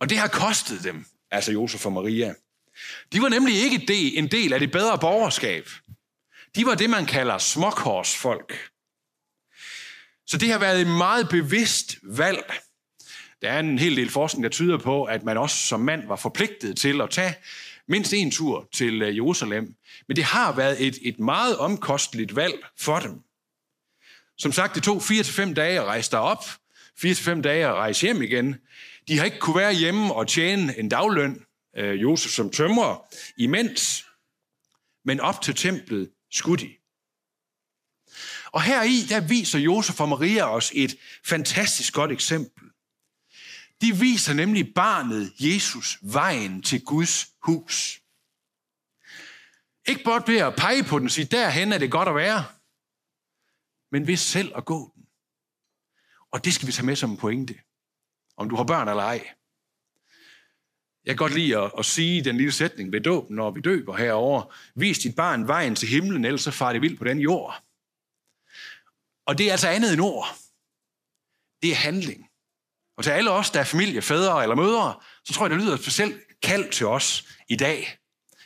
Og 0.00 0.10
det 0.10 0.18
har 0.18 0.28
kostet 0.28 0.84
dem, 0.84 1.06
altså 1.30 1.52
Josef 1.52 1.86
og 1.86 1.92
Maria. 1.92 2.34
De 3.12 3.22
var 3.22 3.28
nemlig 3.28 3.54
ikke 3.62 4.16
en 4.16 4.30
del 4.30 4.52
af 4.52 4.60
det 4.60 4.72
bedre 4.72 4.98
borgerskab. 4.98 5.68
De 6.56 6.66
var 6.66 6.74
det, 6.74 6.90
man 6.90 7.06
kalder 7.06 7.38
småkorsfolk. 7.38 8.70
Så 10.26 10.38
det 10.38 10.52
har 10.52 10.58
været 10.58 10.80
et 10.80 10.86
meget 10.86 11.28
bevidst 11.28 11.98
valg. 12.02 12.52
Der 13.42 13.50
er 13.50 13.60
en 13.60 13.78
hel 13.78 13.96
del 13.96 14.10
forskning, 14.10 14.42
der 14.42 14.50
tyder 14.50 14.78
på, 14.78 15.04
at 15.04 15.22
man 15.22 15.38
også 15.38 15.56
som 15.56 15.80
mand 15.80 16.06
var 16.06 16.16
forpligtet 16.16 16.76
til 16.76 17.00
at 17.00 17.10
tage 17.10 17.34
mindst 17.88 18.12
en 18.12 18.30
tur 18.30 18.68
til 18.72 19.02
øh, 19.02 19.16
Jerusalem. 19.16 19.74
Men 20.08 20.16
det 20.16 20.24
har 20.24 20.52
været 20.52 20.86
et, 20.86 20.98
et 21.02 21.18
meget 21.18 21.58
omkosteligt 21.58 22.36
valg 22.36 22.54
for 22.78 22.98
dem. 22.98 23.20
Som 24.38 24.52
sagt, 24.52 24.74
det 24.74 24.82
tog 24.82 24.96
4-5 24.96 25.54
dage 25.54 25.80
at 25.80 25.84
rejse 25.84 26.10
derop, 26.10 26.44
4-5 27.04 27.40
dage 27.40 27.66
at 27.66 27.74
rejse 27.74 28.06
hjem 28.06 28.22
igen. 28.22 28.56
De 29.08 29.18
har 29.18 29.24
ikke 29.24 29.38
kunne 29.38 29.56
være 29.56 29.74
hjemme 29.74 30.14
og 30.14 30.28
tjene 30.28 30.78
en 30.78 30.88
dagløn, 30.88 31.44
øh, 31.76 32.02
Josef 32.02 32.32
som 32.32 32.50
tømrer, 32.50 33.06
imens. 33.36 34.06
Men 35.04 35.20
op 35.20 35.42
til 35.42 35.54
templet 35.54 36.10
skulle 36.30 36.66
de. 36.66 36.74
Og 38.52 38.62
her 38.62 38.82
i, 38.82 39.02
der 39.08 39.20
viser 39.20 39.58
Josef 39.58 40.00
og 40.00 40.08
Maria 40.08 40.50
os 40.50 40.72
et 40.74 40.96
fantastisk 41.24 41.94
godt 41.94 42.12
eksempel. 42.12 42.70
De 43.80 43.96
viser 43.96 44.34
nemlig 44.34 44.74
barnet 44.74 45.32
Jesus 45.40 45.98
vejen 46.02 46.62
til 46.62 46.84
Guds 46.84 47.26
hus. 47.42 48.02
Ikke 49.88 50.04
blot 50.04 50.28
ved 50.28 50.38
at 50.38 50.56
pege 50.56 50.84
på 50.84 50.98
den 50.98 51.06
og 51.06 51.10
sige, 51.10 51.24
derhen 51.24 51.72
er 51.72 51.78
det 51.78 51.90
godt 51.90 52.08
at 52.08 52.14
være, 52.14 52.44
men 53.92 54.06
ved 54.06 54.16
selv 54.16 54.52
at 54.56 54.64
gå 54.64 54.92
den. 54.94 55.04
Og 56.30 56.44
det 56.44 56.54
skal 56.54 56.66
vi 56.66 56.72
tage 56.72 56.86
med 56.86 56.96
som 56.96 57.10
en 57.10 57.16
pointe, 57.16 57.54
om 58.36 58.48
du 58.48 58.56
har 58.56 58.64
børn 58.64 58.88
eller 58.88 59.02
ej. 59.02 59.34
Jeg 61.08 61.16
kan 61.16 61.24
godt 61.24 61.34
lide 61.34 61.58
at, 61.58 61.72
at 61.78 61.84
sige 61.84 62.24
den 62.24 62.36
lille 62.36 62.52
sætning 62.52 62.92
ved 62.92 63.00
dåben, 63.00 63.36
når 63.36 63.50
vi 63.50 63.60
døber 63.60 63.96
herover. 63.96 64.54
Vis 64.74 64.98
dit 64.98 65.16
barn 65.16 65.48
vejen 65.48 65.74
til 65.74 65.88
himlen, 65.88 66.24
ellers 66.24 66.42
så 66.42 66.50
far 66.50 66.72
det 66.72 66.82
vildt 66.82 66.98
på 66.98 67.04
den 67.04 67.18
jord. 67.18 67.62
Og 69.26 69.38
det 69.38 69.46
er 69.46 69.52
altså 69.52 69.68
andet 69.68 69.92
end 69.92 70.00
ord. 70.00 70.26
Det 71.62 71.70
er 71.70 71.74
handling. 71.74 72.30
Og 72.96 73.04
til 73.04 73.10
alle 73.10 73.30
os, 73.30 73.50
der 73.50 73.60
er 73.60 73.64
familie, 73.64 74.02
fædre 74.02 74.42
eller 74.42 74.56
mødre, 74.56 75.00
så 75.24 75.32
tror 75.32 75.46
jeg, 75.46 75.50
det 75.50 75.64
lyder 75.64 75.76
specielt 75.76 76.40
kald 76.42 76.72
til 76.72 76.86
os 76.86 77.38
i 77.48 77.56
dag, 77.56 77.98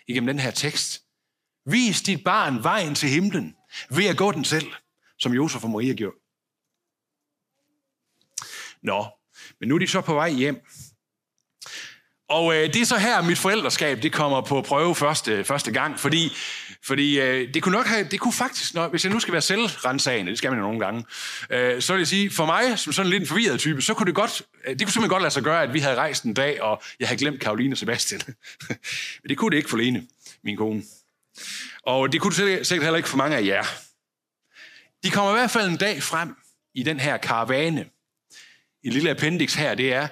igennem 0.06 0.26
den 0.26 0.38
her 0.38 0.50
tekst. 0.50 1.04
Vis 1.66 2.02
dit 2.02 2.24
barn 2.24 2.62
vejen 2.62 2.94
til 2.94 3.08
himlen, 3.08 3.56
ved 3.90 4.06
at 4.06 4.16
gå 4.16 4.32
den 4.32 4.44
selv, 4.44 4.72
som 5.18 5.32
Josef 5.32 5.64
og 5.64 5.70
Maria 5.70 5.94
gjorde. 5.94 6.16
Nå, 8.82 9.06
men 9.60 9.68
nu 9.68 9.74
er 9.74 9.78
de 9.78 9.86
så 9.86 10.00
på 10.00 10.14
vej 10.14 10.30
hjem. 10.30 10.66
Og 12.32 12.54
øh, 12.54 12.74
det 12.74 12.76
er 12.76 12.84
så 12.86 12.98
her, 12.98 13.22
mit 13.22 13.38
forældreskab 13.38 14.02
det 14.02 14.12
kommer 14.12 14.40
på 14.40 14.62
prøve 14.62 14.94
første, 14.94 15.44
første 15.44 15.72
gang, 15.72 16.00
fordi, 16.00 16.32
fordi 16.82 17.20
øh, 17.20 17.54
det 17.54 17.62
kunne 17.62 17.72
nok 17.72 17.86
have, 17.86 18.08
det 18.10 18.20
kunne 18.20 18.32
faktisk, 18.32 18.74
når, 18.74 18.88
hvis 18.88 19.04
jeg 19.04 19.12
nu 19.12 19.20
skal 19.20 19.32
være 19.32 19.42
selvrensagende, 19.42 20.30
det 20.30 20.38
skal 20.38 20.50
man 20.50 20.58
jo 20.58 20.64
nogle 20.64 20.80
gange, 20.80 21.04
øh, 21.50 21.82
så 21.82 21.92
vil 21.92 22.00
jeg 22.00 22.06
sige, 22.06 22.30
for 22.30 22.46
mig, 22.46 22.78
som 22.78 22.92
sådan 22.92 23.10
lidt 23.10 23.20
en 23.20 23.26
forvirret 23.26 23.60
type, 23.60 23.82
så 23.82 23.94
kunne 23.94 24.06
det 24.06 24.14
godt, 24.14 24.42
øh, 24.64 24.70
det 24.70 24.86
kunne 24.86 24.92
simpelthen 24.92 25.08
godt 25.08 25.22
lade 25.22 25.34
sig 25.34 25.42
gøre, 25.42 25.62
at 25.62 25.74
vi 25.74 25.78
havde 25.78 25.94
rejst 25.94 26.24
en 26.24 26.34
dag, 26.34 26.62
og 26.62 26.82
jeg 27.00 27.08
havde 27.08 27.18
glemt 27.18 27.40
Karoline 27.40 27.74
og 27.74 27.78
Sebastian. 27.78 28.20
Men 28.68 28.76
det 29.28 29.38
kunne 29.38 29.50
det 29.50 29.56
ikke 29.56 29.70
for 29.70 29.76
Lene, 29.76 30.06
min 30.44 30.56
kone. 30.56 30.82
Og 31.82 32.12
det 32.12 32.20
kunne 32.20 32.46
det 32.46 32.66
sikkert 32.66 32.84
heller 32.84 32.96
ikke 32.96 33.08
for 33.08 33.16
mange 33.16 33.36
af 33.36 33.44
jer. 33.44 33.64
De 35.02 35.10
kommer 35.10 35.30
i 35.30 35.34
hvert 35.34 35.50
fald 35.50 35.70
en 35.70 35.76
dag 35.76 36.02
frem 36.02 36.36
i 36.74 36.82
den 36.82 37.00
her 37.00 37.16
karavane. 37.16 37.86
En 38.84 38.92
lille 38.92 39.10
appendix 39.10 39.54
her, 39.54 39.74
det 39.74 39.92
er, 39.92 40.08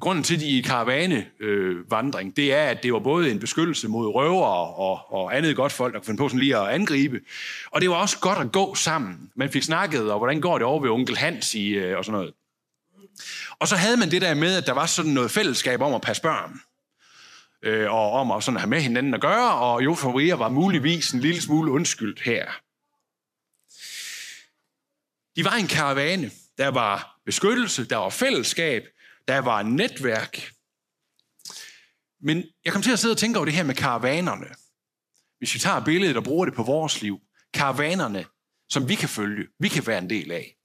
grunden 0.00 0.24
til, 0.24 0.34
at 0.34 0.40
de 0.40 0.58
i 0.58 0.60
karavanevandring, 0.60 2.28
øh, 2.28 2.36
det 2.36 2.54
er, 2.54 2.66
at 2.66 2.82
det 2.82 2.92
var 2.92 2.98
både 2.98 3.30
en 3.30 3.38
beskyttelse 3.38 3.88
mod 3.88 4.06
røver 4.14 4.46
og, 4.46 5.12
og 5.12 5.36
andet 5.36 5.56
godt 5.56 5.72
folk, 5.72 5.94
der 5.94 6.00
kunne 6.00 6.06
finde 6.06 6.18
på 6.18 6.28
sådan 6.28 6.40
lige 6.40 6.56
at 6.56 6.68
angribe. 6.68 7.20
Og 7.70 7.80
det 7.80 7.90
var 7.90 7.96
også 7.96 8.18
godt 8.18 8.38
at 8.38 8.52
gå 8.52 8.74
sammen. 8.74 9.30
Man 9.34 9.50
fik 9.50 9.62
snakket, 9.62 10.12
og 10.12 10.18
hvordan 10.18 10.40
går 10.40 10.58
det 10.58 10.66
over 10.66 10.80
ved 10.80 10.90
onkel 10.90 11.16
Hans 11.16 11.54
i, 11.54 11.68
øh, 11.68 11.98
og 11.98 12.04
sådan 12.04 12.18
noget. 12.18 12.34
Og 13.58 13.68
så 13.68 13.76
havde 13.76 13.96
man 13.96 14.10
det 14.10 14.22
der 14.22 14.34
med, 14.34 14.56
at 14.56 14.66
der 14.66 14.72
var 14.72 14.86
sådan 14.86 15.12
noget 15.12 15.30
fællesskab 15.30 15.80
om 15.80 15.94
at 15.94 16.00
passe 16.00 16.22
børn. 16.22 16.60
Øh, 17.62 17.92
og 17.92 18.12
om 18.12 18.30
at 18.30 18.44
sådan 18.44 18.60
have 18.60 18.70
med 18.70 18.80
hinanden 18.80 19.14
at 19.14 19.20
gøre, 19.20 19.52
og 19.52 19.84
Jo 19.84 19.96
Maria 20.04 20.34
var 20.34 20.48
muligvis 20.48 21.10
en 21.10 21.20
lille 21.20 21.40
smule 21.40 21.72
undskyldt 21.72 22.20
her. 22.20 22.46
De 25.36 25.44
var 25.44 25.54
en 25.54 25.66
karavane. 25.66 26.30
Der 26.58 26.68
var 26.68 27.18
beskyttelse, 27.26 27.84
der 27.84 27.96
var 27.96 28.08
fællesskab, 28.08 28.86
der 29.28 29.38
var 29.38 29.62
netværk. 29.62 30.52
Men 32.20 32.44
jeg 32.64 32.72
kom 32.72 32.82
til 32.82 32.92
at 32.92 32.98
sidde 32.98 33.12
og 33.12 33.18
tænke 33.18 33.38
over 33.38 33.44
det 33.44 33.54
her 33.54 33.62
med 33.62 33.74
karavanerne. 33.74 34.46
Hvis 35.38 35.54
vi 35.54 35.58
tager 35.58 35.84
billedet 35.84 36.16
og 36.16 36.24
bruger 36.24 36.44
det 36.44 36.54
på 36.54 36.62
vores 36.62 37.02
liv. 37.02 37.20
Karavanerne, 37.54 38.24
som 38.68 38.88
vi 38.88 38.94
kan 38.94 39.08
følge, 39.08 39.48
vi 39.58 39.68
kan 39.68 39.86
være 39.86 39.98
en 39.98 40.10
del 40.10 40.32
af. 40.32 40.56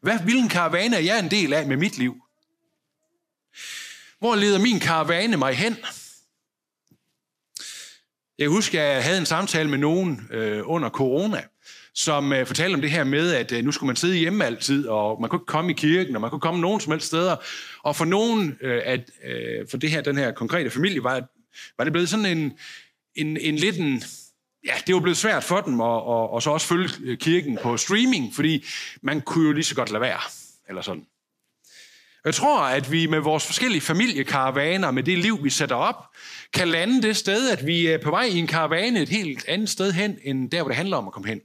Hvad, 0.00 0.18
hvilken 0.18 0.48
karavane 0.48 0.96
er 0.96 1.00
jeg 1.00 1.18
en 1.18 1.30
del 1.30 1.52
af 1.52 1.66
med 1.66 1.76
mit 1.76 1.98
liv? 1.98 2.14
Hvor 4.18 4.34
leder 4.34 4.58
min 4.58 4.80
karavane 4.80 5.36
mig 5.36 5.54
hen? 5.54 5.76
Jeg 8.38 8.48
husker, 8.48 8.82
at 8.82 8.94
jeg 8.94 9.04
havde 9.04 9.18
en 9.18 9.26
samtale 9.26 9.70
med 9.70 9.78
nogen 9.78 10.28
øh, 10.30 10.62
under 10.64 10.88
corona, 10.88 11.42
som 11.94 12.32
øh, 12.32 12.46
fortalte 12.46 12.74
om 12.74 12.80
det 12.80 12.90
her 12.90 13.04
med, 13.04 13.34
at 13.34 13.52
øh, 13.52 13.64
nu 13.64 13.72
skulle 13.72 13.86
man 13.86 13.96
sidde 13.96 14.16
hjemme 14.16 14.44
altid, 14.44 14.88
og 14.88 15.20
man 15.20 15.30
kunne 15.30 15.36
ikke 15.38 15.46
komme 15.46 15.70
i 15.70 15.74
kirken, 15.74 16.14
og 16.14 16.20
man 16.20 16.30
kunne 16.30 16.40
komme 16.40 16.60
nogen 16.60 16.80
som 16.80 16.90
helst 16.90 17.06
steder. 17.06 17.36
Og 17.82 17.96
for 17.96 18.04
nogen, 18.04 18.58
øh, 18.60 18.82
at, 18.84 19.10
øh, 19.24 19.68
for 19.70 19.76
det 19.76 19.90
her, 19.90 20.00
den 20.00 20.16
her 20.16 20.32
konkrete 20.32 20.70
familie, 20.70 21.04
var, 21.04 21.22
var 21.78 21.84
det 21.84 21.92
blevet 21.92 22.08
sådan 22.08 22.26
en, 22.26 22.52
en, 23.14 23.36
en 23.36 23.56
lidt 23.56 23.76
en, 23.76 24.02
ja, 24.66 24.72
det 24.86 24.94
var 24.94 25.00
blevet 25.00 25.16
svært 25.16 25.44
for 25.44 25.60
dem 25.60 25.80
og, 25.80 26.04
og, 26.04 26.30
og 26.30 26.42
så 26.42 26.50
også 26.50 26.66
følge 26.66 26.88
øh, 27.04 27.18
kirken 27.18 27.58
på 27.62 27.76
streaming, 27.76 28.34
fordi 28.34 28.64
man 29.02 29.20
kunne 29.20 29.46
jo 29.46 29.52
lige 29.52 29.64
så 29.64 29.74
godt 29.74 29.90
lade 29.90 30.00
være, 30.00 30.20
eller 30.68 30.82
sådan. 30.82 31.06
Jeg 32.24 32.34
tror, 32.34 32.60
at 32.60 32.92
vi 32.92 33.06
med 33.06 33.18
vores 33.18 33.46
forskellige 33.46 33.80
familiekaravaner, 33.80 34.90
med 34.90 35.02
det 35.02 35.18
liv, 35.18 35.44
vi 35.44 35.50
sætter 35.50 35.76
op, 35.76 36.16
kan 36.52 36.68
lande 36.68 37.02
det 37.02 37.16
sted, 37.16 37.50
at 37.50 37.66
vi 37.66 37.86
er 37.86 37.98
på 37.98 38.10
vej 38.10 38.24
i 38.24 38.38
en 38.38 38.46
karavane 38.46 39.02
et 39.02 39.08
helt 39.08 39.48
andet 39.48 39.68
sted 39.68 39.92
hen, 39.92 40.18
end 40.22 40.50
der, 40.50 40.62
hvor 40.62 40.68
det 40.68 40.76
handler 40.76 40.96
om 40.96 41.06
at 41.06 41.12
komme 41.12 41.28
hen. 41.28 41.40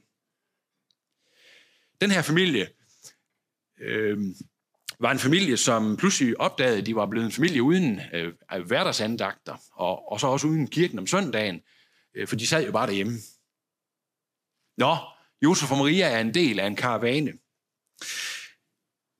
Den 2.02 2.12
her 2.12 2.22
familie 2.22 2.68
øh, 3.82 4.18
var 5.00 5.12
en 5.12 5.20
familie, 5.20 5.58
som 5.58 5.98
pludselig 5.98 6.40
opdagede, 6.40 6.78
at 6.78 6.86
de 6.86 6.96
var 6.96 7.06
blevet 7.06 7.26
en 7.26 7.32
familie 7.32 7.64
uden 7.64 8.02
øh, 8.14 8.34
hverdagsandagter, 8.66 9.58
og, 9.74 10.12
og 10.12 10.20
så 10.20 10.28
også 10.28 10.48
uden 10.48 10.68
kirken 10.68 11.00
om 11.00 11.08
søndagen, 11.08 11.62
øh, 12.16 12.28
for 12.28 12.36
de 12.36 12.48
sad 12.48 12.66
jo 12.66 12.72
bare 12.72 12.88
derhjemme. 12.88 13.18
Nå, 14.78 14.98
Josef 15.44 15.72
og 15.72 15.78
Maria 15.78 16.08
er 16.08 16.20
en 16.20 16.34
del 16.34 16.60
af 16.60 16.68
en 16.68 16.76
karavane. 16.76 17.32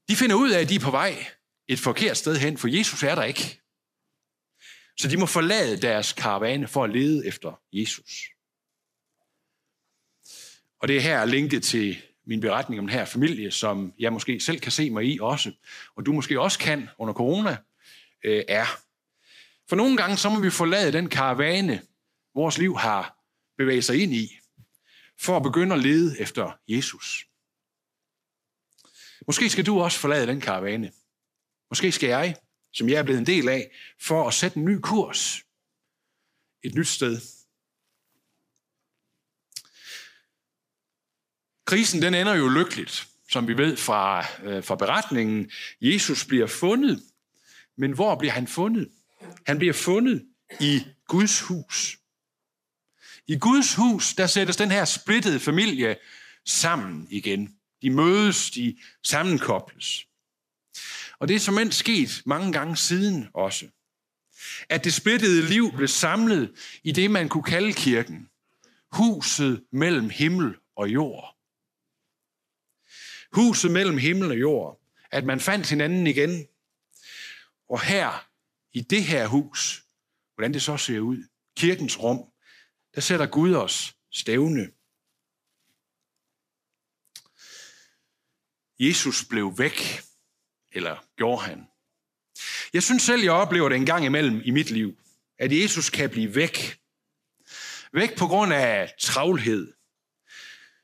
De 0.10 0.16
finder 0.16 0.36
ud 0.36 0.51
af, 0.51 0.60
at 0.60 0.70
de 0.70 0.75
er 0.75 0.80
på 0.80 0.92
vej 0.92 1.25
et 1.69 1.79
forkert 1.79 2.17
sted 2.17 2.38
hen, 2.38 2.57
for 2.57 2.67
Jesus 2.67 3.03
er 3.03 3.15
der 3.15 3.23
ikke. 3.23 3.61
Så 4.97 5.07
de 5.07 5.17
må 5.17 5.25
forlade 5.25 5.81
deres 5.81 6.13
karavane 6.13 6.67
for 6.67 6.83
at 6.83 6.89
lede 6.89 7.27
efter 7.27 7.61
Jesus. 7.73 8.11
Og 10.79 10.88
det 10.88 10.97
er 10.97 11.01
her 11.01 11.25
linket 11.25 11.63
til 11.63 12.01
min 12.25 12.39
beretning 12.39 12.79
om 12.79 12.88
den 12.88 12.93
her 12.93 13.05
familie, 13.05 13.51
som 13.51 13.93
jeg 13.99 14.13
måske 14.13 14.39
selv 14.39 14.59
kan 14.59 14.71
se 14.71 14.89
mig 14.89 15.05
i 15.05 15.19
også, 15.21 15.51
og 15.95 16.05
du 16.05 16.13
måske 16.13 16.41
også 16.41 16.59
kan 16.59 16.89
under 16.97 17.13
corona, 17.13 17.57
øh, 18.23 18.43
er. 18.47 18.65
For 19.69 19.75
nogle 19.75 19.97
gange, 19.97 20.17
så 20.17 20.29
må 20.29 20.39
vi 20.39 20.49
forlade 20.49 20.91
den 20.91 21.09
karavane, 21.09 21.81
vores 22.35 22.57
liv 22.57 22.77
har 22.77 23.17
bevæget 23.57 23.83
sig 23.83 24.03
ind 24.03 24.13
i, 24.13 24.39
for 25.19 25.38
at 25.38 25.43
begynde 25.43 25.75
at 25.75 25.81
lede 25.81 26.19
efter 26.19 26.51
Jesus. 26.67 27.25
Måske 29.27 29.49
skal 29.49 29.65
du 29.65 29.81
også 29.81 29.99
forlade 29.99 30.27
den 30.27 30.41
karavane. 30.41 30.91
Måske 31.71 31.91
skal 31.91 32.09
jeg, 32.09 32.35
som 32.73 32.89
jeg 32.89 32.95
er 32.95 33.03
blevet 33.03 33.19
en 33.19 33.25
del 33.25 33.49
af, 33.49 33.71
for 34.01 34.27
at 34.27 34.33
sætte 34.33 34.57
en 34.57 34.65
ny 34.65 34.79
kurs. 34.81 35.43
Et 36.63 36.75
nyt 36.75 36.88
sted. 36.88 37.21
Krisen 41.65 42.01
den 42.01 42.13
ender 42.13 42.35
jo 42.35 42.47
lykkeligt, 42.47 43.07
som 43.31 43.47
vi 43.47 43.57
ved 43.57 43.77
fra, 43.77 44.25
øh, 44.43 44.63
fra 44.63 44.75
beretningen. 44.75 45.51
Jesus 45.81 46.25
bliver 46.25 46.47
fundet, 46.47 47.03
men 47.75 47.91
hvor 47.91 48.15
bliver 48.15 48.33
han 48.33 48.47
fundet? 48.47 48.91
han 49.45 49.57
bliver 49.57 49.73
fundet 49.73 50.25
i 50.59 50.85
Guds 51.07 51.41
hus. 51.41 51.99
I 53.27 53.38
Guds 53.38 53.75
hus, 53.75 54.13
der 54.13 54.27
sættes 54.27 54.57
den 54.57 54.71
her 54.71 54.85
splittede 54.85 55.39
familie 55.39 55.95
sammen 56.45 57.07
igen. 57.09 57.55
De 57.81 57.89
mødes, 57.89 58.51
de 58.51 58.77
sammenkobles. 59.03 60.07
Og 61.19 61.27
det 61.27 61.35
er 61.35 61.39
som 61.39 61.71
sket 61.71 62.21
mange 62.25 62.53
gange 62.53 62.77
siden 62.77 63.27
også. 63.33 63.69
At 64.69 64.83
det 64.83 64.93
splittede 64.93 65.49
liv 65.49 65.71
blev 65.75 65.88
samlet 65.88 66.55
i 66.83 66.91
det, 66.91 67.11
man 67.11 67.29
kunne 67.29 67.43
kalde 67.43 67.73
kirken. 67.73 68.29
Huset 68.91 69.65
mellem 69.71 70.09
himmel 70.09 70.55
og 70.75 70.89
jord. 70.89 71.38
Huset 73.31 73.71
mellem 73.71 73.97
himmel 73.97 74.31
og 74.31 74.39
jord. 74.39 74.81
At 75.11 75.25
man 75.25 75.39
fandt 75.39 75.69
hinanden 75.69 76.07
igen. 76.07 76.47
Og 77.69 77.81
her, 77.81 78.27
i 78.73 78.81
det 78.81 79.03
her 79.03 79.27
hus, 79.27 79.83
hvordan 80.35 80.53
det 80.53 80.61
så 80.61 80.77
ser 80.77 80.99
ud, 80.99 81.23
kirkens 81.57 81.99
rum, 81.99 82.25
der 82.95 83.01
sætter 83.01 83.25
Gud 83.25 83.53
os 83.53 83.95
stævne. 84.11 84.71
Jesus 88.79 89.25
blev 89.25 89.57
væk, 89.57 90.01
eller 90.71 91.05
gjorde 91.17 91.41
han. 91.41 91.67
Jeg 92.73 92.83
synes 92.83 93.03
selv, 93.03 93.21
jeg 93.21 93.31
oplever 93.31 93.69
det 93.69 93.75
en 93.75 93.85
gang 93.85 94.05
imellem 94.05 94.41
i 94.45 94.51
mit 94.51 94.71
liv, 94.71 94.97
at 95.39 95.61
Jesus 95.61 95.89
kan 95.89 96.09
blive 96.09 96.35
væk. 96.35 96.79
Væk 97.93 98.17
på 98.17 98.27
grund 98.27 98.53
af 98.53 98.93
travlhed. 98.99 99.73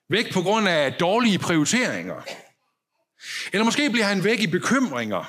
Væk 0.09 0.33
på 0.33 0.41
grund 0.41 0.67
af 0.67 0.93
dårlige 0.93 1.39
prioriteringer. 1.39 2.21
Eller 3.53 3.65
måske 3.65 3.89
bliver 3.89 4.05
han 4.05 4.23
væk 4.23 4.39
i 4.39 4.47
bekymringer. 4.47 5.25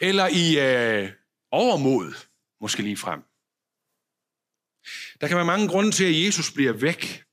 Eller 0.00 0.26
i 0.26 0.58
øh, 0.58 1.12
overmod, 1.50 2.14
måske 2.60 2.82
lige 2.82 2.96
frem. 2.96 3.22
Der 5.20 5.28
kan 5.28 5.36
være 5.36 5.46
mange 5.46 5.68
grunde 5.68 5.90
til, 5.90 6.04
at 6.04 6.24
Jesus 6.26 6.52
bliver 6.52 6.72
væk. 6.72 7.24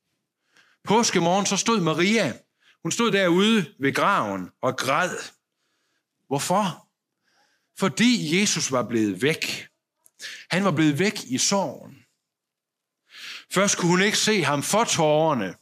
Påskemorgen 0.84 1.46
så 1.46 1.58
stod 1.58 1.82
Maria. 1.82 2.34
Hun 2.84 2.92
stod 2.92 3.12
derude 3.12 3.74
ved 3.80 3.94
graven 3.94 4.50
og 4.62 4.78
græd. 4.78 5.18
Hvorfor? 6.30 6.88
Fordi 7.80 8.40
Jesus 8.40 8.72
var 8.72 8.88
blevet 8.88 9.22
væk. 9.22 9.68
Han 10.50 10.64
var 10.64 10.72
blevet 10.72 11.00
væk 11.00 11.24
i 11.24 11.38
sorgen. 11.38 12.06
Først 13.52 13.78
kunne 13.78 13.90
hun 13.90 14.02
ikke 14.02 14.18
se 14.18 14.44
ham 14.44 14.64
for 14.64 14.84
tårerne, 14.84 15.56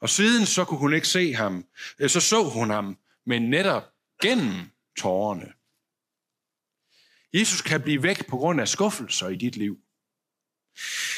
og 0.00 0.10
siden 0.10 0.46
så 0.46 0.64
kunne 0.64 0.78
hun 0.78 0.94
ikke 0.94 1.08
se 1.08 1.34
ham, 1.34 1.64
så 2.08 2.20
så 2.20 2.42
hun 2.42 2.70
ham, 2.70 2.98
men 3.26 3.50
netop 3.50 3.82
gennem 4.22 4.70
tårerne. 4.98 5.52
Jesus 7.32 7.60
kan 7.60 7.82
blive 7.82 8.02
væk 8.02 8.28
på 8.28 8.36
grund 8.36 8.60
af 8.60 8.68
skuffelser 8.68 9.28
i 9.28 9.36
dit 9.36 9.56
liv. 9.56 9.78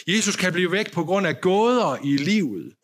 Jesus 0.07 0.37
kan 0.37 0.53
blive 0.53 0.73
væk 0.73 0.93
på 0.93 1.05
grund 1.05 1.27
af 1.27 1.41
gåder 1.41 1.97
i 2.05 2.17
livet. 2.17 2.77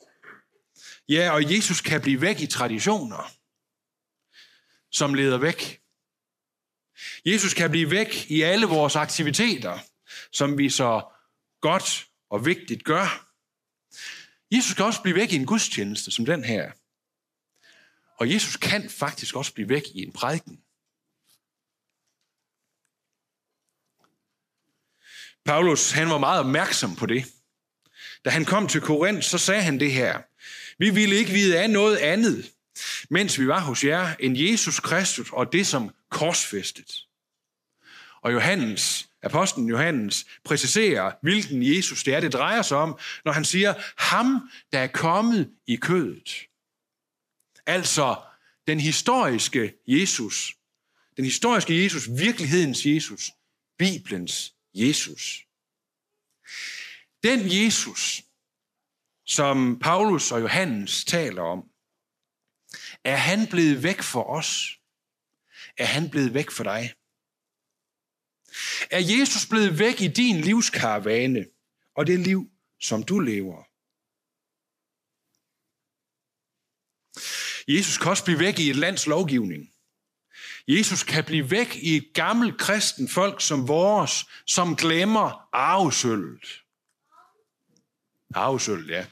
Ja, 1.08 1.30
og 1.30 1.54
Jesus 1.54 1.80
kan 1.80 2.00
blive 2.00 2.20
væk 2.20 2.40
i 2.40 2.46
traditioner, 2.46 3.32
som 4.92 5.14
leder 5.14 5.38
væk. 5.38 5.80
Jesus 7.26 7.54
kan 7.54 7.70
blive 7.70 7.90
væk 7.90 8.30
i 8.30 8.42
alle 8.42 8.66
vores 8.66 8.96
aktiviteter, 8.96 9.78
som 10.32 10.58
vi 10.58 10.70
så 10.70 11.02
godt 11.60 12.06
og 12.30 12.46
vigtigt 12.46 12.84
gør. 12.84 13.28
Jesus 14.50 14.74
kan 14.74 14.84
også 14.84 15.02
blive 15.02 15.16
væk 15.16 15.32
i 15.32 15.36
en 15.36 15.46
gudstjeneste 15.46 16.10
som 16.10 16.24
den 16.26 16.44
her. 16.44 16.72
Og 18.18 18.32
Jesus 18.32 18.56
kan 18.56 18.90
faktisk 18.90 19.36
også 19.36 19.54
blive 19.54 19.68
væk 19.68 19.82
i 19.94 20.02
en 20.02 20.12
prædiken. 20.12 20.62
Paulus, 25.44 25.90
han 25.90 26.10
var 26.10 26.18
meget 26.18 26.40
opmærksom 26.40 26.96
på 26.96 27.06
det. 27.06 27.24
Da 28.24 28.30
han 28.30 28.44
kom 28.44 28.68
til 28.68 28.80
Korinth, 28.80 29.22
så 29.22 29.38
sagde 29.38 29.62
han 29.62 29.80
det 29.80 29.92
her. 29.92 30.22
Vi 30.78 30.90
ville 30.90 31.16
ikke 31.16 31.32
vide 31.32 31.58
af 31.58 31.70
noget 31.70 31.96
andet, 31.96 32.52
mens 33.10 33.38
vi 33.38 33.48
var 33.48 33.60
hos 33.60 33.84
jer, 33.84 34.14
end 34.20 34.38
Jesus 34.38 34.80
Kristus 34.80 35.30
og 35.32 35.52
det 35.52 35.66
som 35.66 35.90
korsfæstet. 36.08 37.06
Og 38.22 38.32
Johannes, 38.32 39.08
apostlen 39.22 39.68
Johannes, 39.68 40.26
præciserer, 40.44 41.12
hvilken 41.22 41.62
Jesus 41.62 42.04
det 42.04 42.14
er, 42.14 42.20
det 42.20 42.32
drejer 42.32 42.62
sig 42.62 42.76
om, 42.76 42.98
når 43.24 43.32
han 43.32 43.44
siger, 43.44 43.74
ham, 43.96 44.50
der 44.72 44.78
er 44.78 44.86
kommet 44.86 45.50
i 45.66 45.76
kødet. 45.76 46.48
Altså, 47.66 48.16
den 48.66 48.80
historiske 48.80 49.74
Jesus, 49.86 50.56
den 51.16 51.24
historiske 51.24 51.82
Jesus, 51.82 52.08
virkelighedens 52.18 52.86
Jesus, 52.86 53.30
Bibelens 53.78 54.54
Jesus. 54.74 55.46
Den 57.22 57.40
Jesus, 57.44 58.22
som 59.26 59.78
Paulus 59.78 60.32
og 60.32 60.40
Johannes 60.40 61.04
taler 61.04 61.42
om, 61.42 61.71
er 63.04 63.16
han 63.16 63.46
blevet 63.46 63.82
væk 63.82 64.02
for 64.02 64.24
os? 64.24 64.78
Er 65.76 65.86
han 65.86 66.10
blevet 66.10 66.34
væk 66.34 66.50
for 66.50 66.64
dig? 66.64 66.94
Er 68.90 69.00
Jesus 69.00 69.46
blevet 69.46 69.78
væk 69.78 70.00
i 70.00 70.08
din 70.08 70.40
livskaravane 70.40 71.46
og 71.94 72.06
det 72.06 72.20
liv, 72.20 72.50
som 72.80 73.02
du 73.02 73.18
lever? 73.18 73.62
Jesus 77.68 77.98
kan 77.98 78.10
også 78.10 78.24
blive 78.24 78.38
væk 78.38 78.58
i 78.58 78.70
et 78.70 78.76
lands 78.76 79.06
lovgivning. 79.06 79.72
Jesus 80.68 81.02
kan 81.02 81.24
blive 81.24 81.50
væk 81.50 81.76
i 81.76 81.96
et 81.96 82.10
gammelt 82.14 82.58
kristen 82.58 83.08
folk 83.08 83.40
som 83.40 83.68
vores, 83.68 84.24
som 84.46 84.76
glemmer 84.76 85.48
arvesølvet. 85.52 86.62
Arvesølvet, 88.34 88.90
ja. 88.90 89.06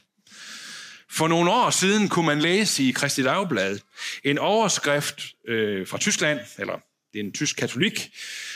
For 1.11 1.27
nogle 1.27 1.51
år 1.51 1.69
siden 1.69 2.09
kunne 2.09 2.25
man 2.25 2.39
læse 2.39 2.83
i 2.83 2.91
Kristi 2.91 3.23
Dagblad 3.23 3.79
en 4.23 4.37
overskrift 4.37 5.23
øh, 5.47 5.87
fra 5.87 5.97
Tyskland, 5.97 6.39
eller 6.57 6.79
det 7.13 7.19
er 7.19 7.23
en 7.23 7.31
tysk 7.31 7.57
katolik, 7.57 8.11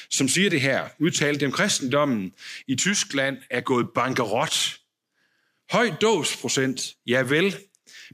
som 0.10 0.28
siger 0.28 0.50
det 0.50 0.62
her, 0.62 0.88
udtalte 1.00 1.40
dem 1.40 1.52
kristendommen 1.52 2.34
i 2.68 2.76
Tyskland 2.76 3.38
er 3.50 3.62
gået 3.62 3.88
bankerot. 3.96 4.80
Høj 5.72 5.92
dåsprocent, 6.02 6.94
ja 7.08 7.22
vel, 7.22 7.58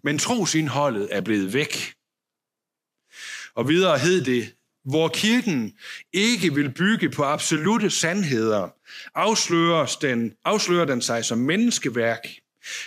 men 0.04 0.20
trosindholdet 0.20 1.08
er 1.12 1.22
blevet 1.22 1.54
væk. 1.54 1.94
Og 3.56 3.70
videre 3.70 4.00
hed 4.00 4.26
det, 4.26 4.54
hvor 4.86 5.08
kirken 5.08 5.78
ikke 6.14 6.54
vil 6.54 6.70
bygge 6.70 7.10
på 7.10 7.24
absolute 7.24 7.90
sandheder, 7.90 8.70
afslører 9.16 9.98
den, 10.02 10.34
afslører 10.46 10.86
den 10.86 11.02
sig 11.02 11.26
som 11.26 11.38
menneskeværk. 11.38 12.28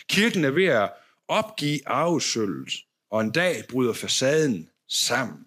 Kirken 0.08 0.44
er 0.44 0.50
ved 0.50 0.64
at 0.64 0.92
opgive 1.28 1.88
arvesølvet, 1.88 2.74
og 3.10 3.20
en 3.20 3.32
dag 3.32 3.64
bryder 3.68 3.92
facaden 3.92 4.70
sammen. 4.88 5.46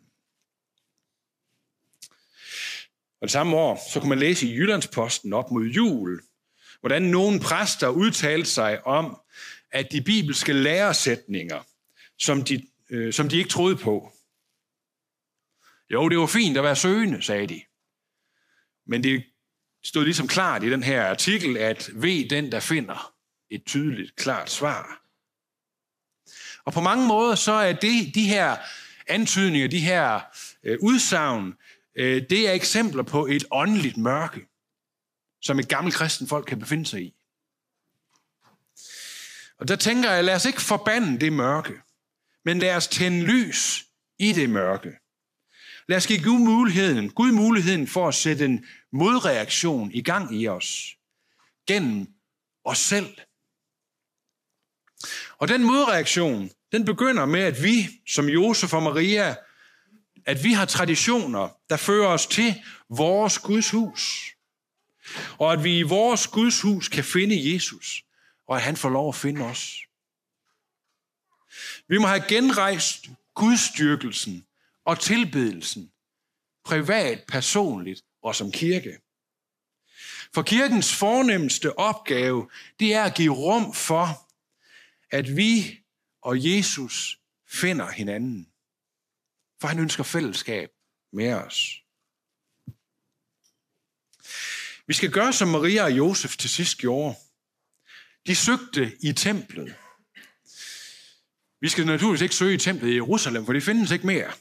Og 3.22 3.28
det 3.28 3.32
samme 3.32 3.58
år, 3.58 3.92
så 3.94 4.00
kunne 4.00 4.10
man 4.10 4.20
læse 4.20 4.48
i 4.48 4.56
Jyllandsposten 4.56 5.34
op 5.34 5.52
mod 5.52 5.66
jul, 5.66 6.22
hvordan 6.80 7.02
nogle 7.02 7.40
præster 7.40 7.88
udtalte 7.88 8.50
sig 8.50 8.88
om, 8.88 9.22
at 9.72 9.92
de 9.92 10.02
bibelske 10.02 10.54
læresætninger, 10.54 11.64
som 12.18 12.44
de, 12.44 12.68
øh, 12.90 13.14
som 13.14 13.30
de 13.30 13.38
ikke 13.38 13.50
troede 13.50 13.76
på, 13.76 14.14
jo, 15.90 16.10
det 16.10 16.18
var 16.18 16.26
fint 16.26 16.58
at 16.58 16.64
være 16.64 16.76
søgende, 16.76 17.22
sagde 17.22 17.48
de. 17.48 17.62
Men 18.86 19.04
det 19.04 19.24
stod 19.84 20.04
ligesom 20.04 20.28
klart 20.28 20.64
i 20.64 20.72
den 20.72 20.84
her 20.84 21.06
artikel, 21.06 21.58
at 21.58 21.90
ved 21.94 22.30
den, 22.30 22.52
der 22.52 22.60
finder 22.60 23.14
et 23.50 23.66
tydeligt, 23.66 24.16
klart 24.16 24.50
svar. 24.50 25.07
Og 26.68 26.74
på 26.74 26.82
mange 26.82 27.08
måder, 27.08 27.36
så 27.36 27.52
er 27.52 27.74
det, 27.74 28.16
de 28.16 28.28
her 28.28 28.58
antydninger, 29.08 29.68
de 29.68 29.80
her 29.80 30.20
øh, 30.64 30.78
udsagn, 30.82 31.54
øh, 31.96 32.24
det 32.30 32.50
er 32.50 32.52
eksempler 32.52 33.04
på 33.04 33.26
et 33.26 33.46
åndeligt 33.52 33.98
mørke, 33.98 34.48
som 35.42 35.60
et 35.60 35.70
gammelt 35.70 35.96
kristen 35.96 36.28
folk 36.28 36.46
kan 36.46 36.60
befinde 36.60 36.86
sig 36.86 37.02
i. 37.02 37.14
Og 39.60 39.68
der 39.68 39.76
tænker 39.76 40.12
jeg, 40.12 40.24
lad 40.24 40.36
os 40.36 40.46
ikke 40.46 40.62
forbande 40.62 41.20
det 41.20 41.34
mørke, 41.34 41.74
men 42.46 42.60
lad 42.60 42.76
os 42.76 42.88
tænde 42.88 43.24
lys 43.26 43.86
i 44.20 44.34
det 44.34 44.50
mørke. 44.50 44.92
Lad 45.88 45.98
os 45.98 46.08
give 46.08 46.24
Gud 46.24 46.40
muligheden, 46.40 47.10
Gud 47.10 47.32
muligheden 47.32 47.88
for 47.88 48.08
at 48.08 48.16
sætte 48.16 48.46
en 48.46 48.66
modreaktion 48.92 49.92
i 49.92 50.02
gang 50.02 50.42
i 50.42 50.48
os. 50.48 50.98
Gennem 51.68 52.08
os 52.66 52.78
selv. 52.78 53.18
Og 55.40 55.48
den 55.48 55.64
modreaktion, 55.64 56.52
den 56.72 56.86
begynder 56.86 57.26
med, 57.26 57.40
at 57.40 57.64
vi, 57.64 57.90
som 58.08 58.30
Josef 58.30 58.74
og 58.74 58.84
Maria, 58.84 59.36
at 60.26 60.44
vi 60.44 60.54
har 60.54 60.66
traditioner, 60.66 61.50
der 61.70 61.78
fører 61.78 62.08
os 62.08 62.28
til 62.28 62.64
vores 62.90 63.40
Guds 63.40 63.72
hus. 63.72 64.34
Og 65.38 65.54
at 65.54 65.64
vi 65.64 65.78
i 65.78 65.82
vores 65.82 66.28
Guds 66.28 66.62
hus 66.62 66.90
kan 66.90 67.04
finde 67.04 67.54
Jesus, 67.54 68.04
og 68.48 68.56
at 68.56 68.62
han 68.62 68.78
får 68.78 68.90
lov 68.90 69.10
at 69.10 69.16
finde 69.16 69.46
os. 69.46 69.76
Vi 71.88 71.98
må 71.98 72.08
have 72.08 72.24
genrejst 72.28 73.06
gudstyrkelsen 73.36 74.46
og 74.86 75.00
tilbedelsen, 75.00 75.92
privat, 76.66 77.24
personligt 77.28 78.02
og 78.24 78.36
som 78.36 78.52
kirke. 78.52 78.98
For 80.34 80.42
kirkens 80.42 80.96
fornemmeste 80.96 81.80
opgave, 81.80 82.50
det 82.80 82.94
er 82.94 83.04
at 83.04 83.16
give 83.16 83.34
rum 83.34 83.74
for, 83.74 84.27
at 85.12 85.36
vi 85.38 85.80
og 86.22 86.46
Jesus 86.46 87.20
finder 87.48 87.92
hinanden. 87.92 88.52
For 89.62 89.68
han 89.68 89.80
ønsker 89.80 90.04
fællesskab 90.04 90.70
med 91.14 91.34
os. 91.34 91.82
Vi 94.88 94.94
skal 94.94 95.12
gøre, 95.12 95.34
som 95.34 95.48
Maria 95.48 95.84
og 95.84 95.98
Josef 95.98 96.38
til 96.38 96.50
sidst 96.50 96.78
gjorde. 96.78 97.16
De 98.28 98.36
søgte 98.36 98.98
i 99.04 99.14
templet. 99.14 99.76
Vi 101.62 101.70
skal 101.70 101.86
naturligvis 101.86 102.22
ikke 102.22 102.36
søge 102.36 102.56
i 102.56 102.58
templet 102.58 102.90
i 102.90 102.96
Jerusalem, 102.96 103.46
for 103.46 103.54
det 103.54 103.64
findes 103.64 103.92
ikke 103.92 104.08
mere. 104.08 104.32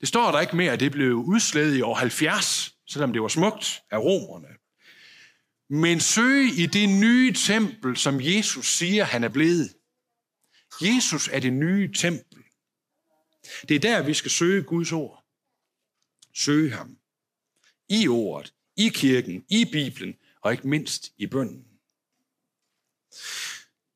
Det 0.00 0.08
står 0.08 0.30
der 0.30 0.40
ikke 0.40 0.56
mere, 0.56 0.72
at 0.72 0.80
det 0.80 0.92
blev 0.92 1.14
udslettet 1.14 1.76
i 1.76 1.80
år 1.80 1.94
70, 1.94 2.74
selvom 2.86 3.12
det 3.12 3.22
var 3.22 3.28
smukt 3.28 3.82
af 3.90 3.98
romerne. 3.98 4.48
Men 5.68 6.00
søge 6.00 6.54
i 6.54 6.66
det 6.66 6.88
nye 6.88 7.32
tempel, 7.32 7.96
som 7.96 8.20
Jesus 8.20 8.76
siger, 8.76 9.04
han 9.04 9.24
er 9.24 9.28
blevet. 9.28 9.74
Jesus 10.82 11.28
er 11.28 11.40
det 11.40 11.52
nye 11.52 11.92
tempel. 11.92 12.42
Det 13.68 13.74
er 13.74 13.80
der, 13.80 14.02
vi 14.02 14.14
skal 14.14 14.30
søge 14.30 14.62
Guds 14.62 14.92
ord. 14.92 15.24
Søge 16.34 16.70
ham. 16.70 16.98
I 17.88 18.08
ordet, 18.08 18.54
i 18.76 18.88
kirken, 18.88 19.44
i 19.50 19.64
Bibelen, 19.72 20.14
og 20.40 20.52
ikke 20.52 20.68
mindst 20.68 21.12
i 21.16 21.26
bønden. 21.26 21.64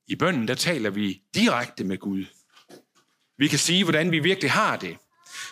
I 0.07 0.17
bønden, 0.17 0.49
der 0.49 0.55
taler 0.55 0.91
vi 0.91 1.23
direkte 1.35 1.85
med 1.85 1.99
Gud. 1.99 2.25
Vi 3.39 3.49
kan 3.49 3.59
sige, 3.59 3.85
hvordan 3.85 4.11
vi 4.11 4.19
virkelig 4.19 4.51
har 4.51 4.77
det. 4.77 4.99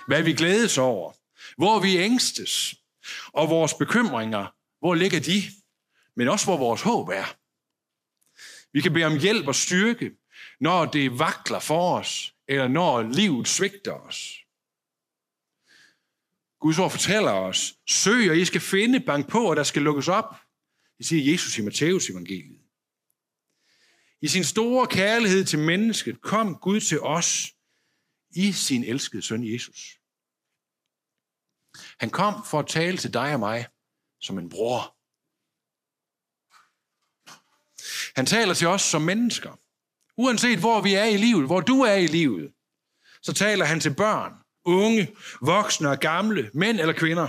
Hvad 0.07 0.23
vi 0.23 0.33
glædes 0.33 0.79
over. 0.79 1.13
Hvor 1.57 1.81
vi 1.81 1.97
ængstes. 1.97 2.75
Og 3.33 3.51
vores 3.51 3.75
bekymringer, 3.75 4.47
hvor 4.79 4.95
ligger 4.95 5.21
de? 5.21 5.43
Men 6.17 6.29
også 6.29 6.47
hvor 6.47 6.57
vores 6.57 6.83
håb 6.83 7.09
er. 7.09 7.37
Vi 8.73 8.81
kan 8.81 8.93
bede 8.93 9.05
om 9.05 9.19
hjælp 9.19 9.49
og 9.49 9.55
styrke, 9.55 10.17
når 10.61 10.85
det 10.85 11.19
vakler 11.19 11.61
for 11.61 11.99
os, 11.99 12.35
eller 12.49 12.69
når 12.69 13.03
livet 13.03 13.49
svigter 13.49 13.93
os. 13.93 14.47
Guds 16.61 16.79
ord 16.79 16.91
fortæller 16.91 17.33
os, 17.33 17.75
søg, 17.89 18.31
og 18.31 18.37
I 18.37 18.45
skal 18.45 18.61
finde, 18.61 19.01
bank 19.01 19.31
på, 19.31 19.51
og 19.51 19.57
der 19.57 19.63
skal 19.63 19.83
lukkes 19.83 20.09
op. 20.09 20.35
Det 20.99 21.07
siger 21.07 21.33
Jesus 21.33 21.59
i 21.59 21.63
Matteus 21.63 22.11
evangeliet. 22.11 22.61
I 24.21 24.29
sin 24.29 24.45
store 24.45 24.87
kærlighed 24.87 25.45
til 25.45 25.59
mennesket 25.59 26.21
kom 26.21 26.57
Gud 26.57 26.81
til 26.81 27.01
os 27.01 27.53
i 28.31 28.53
sin 28.53 28.85
elskede 28.85 29.23
søn 29.23 29.53
Jesus. 29.53 30.01
Han 31.99 32.11
kom 32.11 32.35
for 32.51 32.59
at 32.59 32.67
tale 32.67 32.97
til 32.97 33.15
dig 33.15 33.35
og 33.35 33.41
mig 33.41 33.67
som 34.21 34.39
en 34.39 34.49
bror. 34.49 34.96
Han 38.17 38.27
taler 38.27 38.55
til 38.55 38.69
os 38.69 38.83
som 38.83 39.03
mennesker. 39.03 39.61
Uanset 40.19 40.59
hvor 40.59 40.81
vi 40.81 40.95
er 40.95 41.05
i 41.05 41.17
livet, 41.17 41.47
hvor 41.47 41.61
du 41.61 41.81
er 41.81 41.95
i 41.95 42.07
livet, 42.07 42.53
så 43.23 43.33
taler 43.33 43.65
han 43.65 43.81
til 43.81 43.95
børn, 43.95 44.33
unge, 44.65 45.09
voksne 45.41 45.89
og 45.89 45.99
gamle, 45.99 46.51
mænd 46.55 46.81
eller 46.81 46.93
kvinder. 46.93 47.29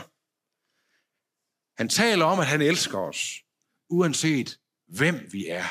Han 1.78 1.90
taler 1.90 2.26
om, 2.26 2.40
at 2.40 2.48
han 2.48 2.62
elsker 2.62 2.98
os, 2.98 3.34
uanset 3.90 4.58
hvem 4.88 5.30
vi 5.32 5.48
er. 5.48 5.68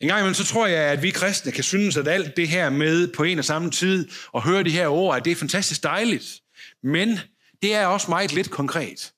En 0.00 0.08
gang 0.08 0.20
imellem, 0.20 0.34
så 0.34 0.44
tror 0.44 0.66
jeg, 0.66 0.84
at 0.92 1.02
vi 1.02 1.10
kristne 1.10 1.52
kan 1.52 1.64
synes, 1.64 1.96
at 1.96 2.08
alt 2.08 2.36
det 2.36 2.48
her 2.48 2.70
med 2.70 3.12
på 3.14 3.22
en 3.22 3.38
og 3.38 3.44
samme 3.44 3.70
tid, 3.70 4.08
og 4.32 4.42
høre 4.42 4.64
de 4.64 4.70
her 4.70 4.88
ord, 4.88 5.16
at 5.16 5.24
det 5.24 5.30
er 5.30 5.36
fantastisk 5.36 5.82
dejligt. 5.82 6.40
Men 6.82 7.18
det 7.62 7.74
er 7.74 7.86
også 7.86 8.10
meget 8.10 8.32
lidt 8.32 8.50
konkret. 8.50 9.12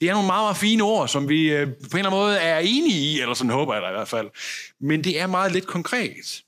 Det 0.00 0.08
er 0.08 0.12
nogle 0.12 0.26
meget, 0.26 0.44
meget 0.44 0.56
fine 0.56 0.82
ord, 0.82 1.08
som 1.08 1.28
vi 1.28 1.52
øh, 1.52 1.66
på 1.66 1.72
en 1.72 1.76
eller 1.76 1.96
anden 1.96 2.10
måde 2.10 2.36
er 2.36 2.58
enige 2.58 3.12
i, 3.12 3.20
eller 3.20 3.34
sådan 3.34 3.50
håber 3.50 3.74
jeg 3.74 3.82
da 3.82 3.88
i 3.88 3.92
hvert 3.92 4.08
fald. 4.08 4.30
Men 4.80 5.04
det 5.04 5.20
er 5.20 5.26
meget 5.26 5.52
lidt 5.52 5.66
konkret. 5.66 6.42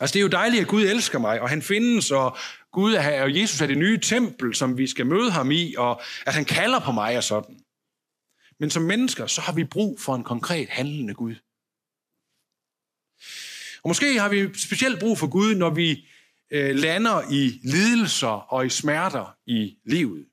Altså 0.00 0.14
det 0.14 0.16
er 0.16 0.22
jo 0.22 0.28
dejligt, 0.28 0.60
at 0.60 0.68
Gud 0.68 0.82
elsker 0.82 1.18
mig, 1.18 1.40
og 1.40 1.48
han 1.48 1.62
findes, 1.62 2.10
og 2.10 2.36
Gud 2.72 2.94
er, 2.94 3.22
og 3.22 3.36
Jesus 3.36 3.60
er 3.60 3.66
det 3.66 3.78
nye 3.78 4.00
tempel, 4.00 4.54
som 4.54 4.78
vi 4.78 4.86
skal 4.86 5.06
møde 5.06 5.30
ham 5.30 5.50
i, 5.50 5.74
og 5.78 6.02
at 6.26 6.34
han 6.34 6.44
kalder 6.44 6.80
på 6.80 6.92
mig 6.92 7.16
og 7.16 7.24
sådan. 7.24 7.60
Men 8.60 8.70
som 8.70 8.82
mennesker, 8.82 9.26
så 9.26 9.40
har 9.40 9.52
vi 9.52 9.64
brug 9.64 10.00
for 10.00 10.14
en 10.14 10.24
konkret 10.24 10.68
handlende 10.68 11.14
Gud. 11.14 11.34
Og 13.82 13.88
måske 13.88 14.20
har 14.20 14.28
vi 14.28 14.58
specielt 14.58 15.00
brug 15.00 15.18
for 15.18 15.26
Gud, 15.26 15.54
når 15.54 15.70
vi 15.70 16.08
øh, 16.50 16.74
lander 16.74 17.22
i 17.30 17.60
lidelser 17.62 18.52
og 18.52 18.66
i 18.66 18.68
smerter 18.68 19.36
i 19.46 19.76
livet. 19.84 20.26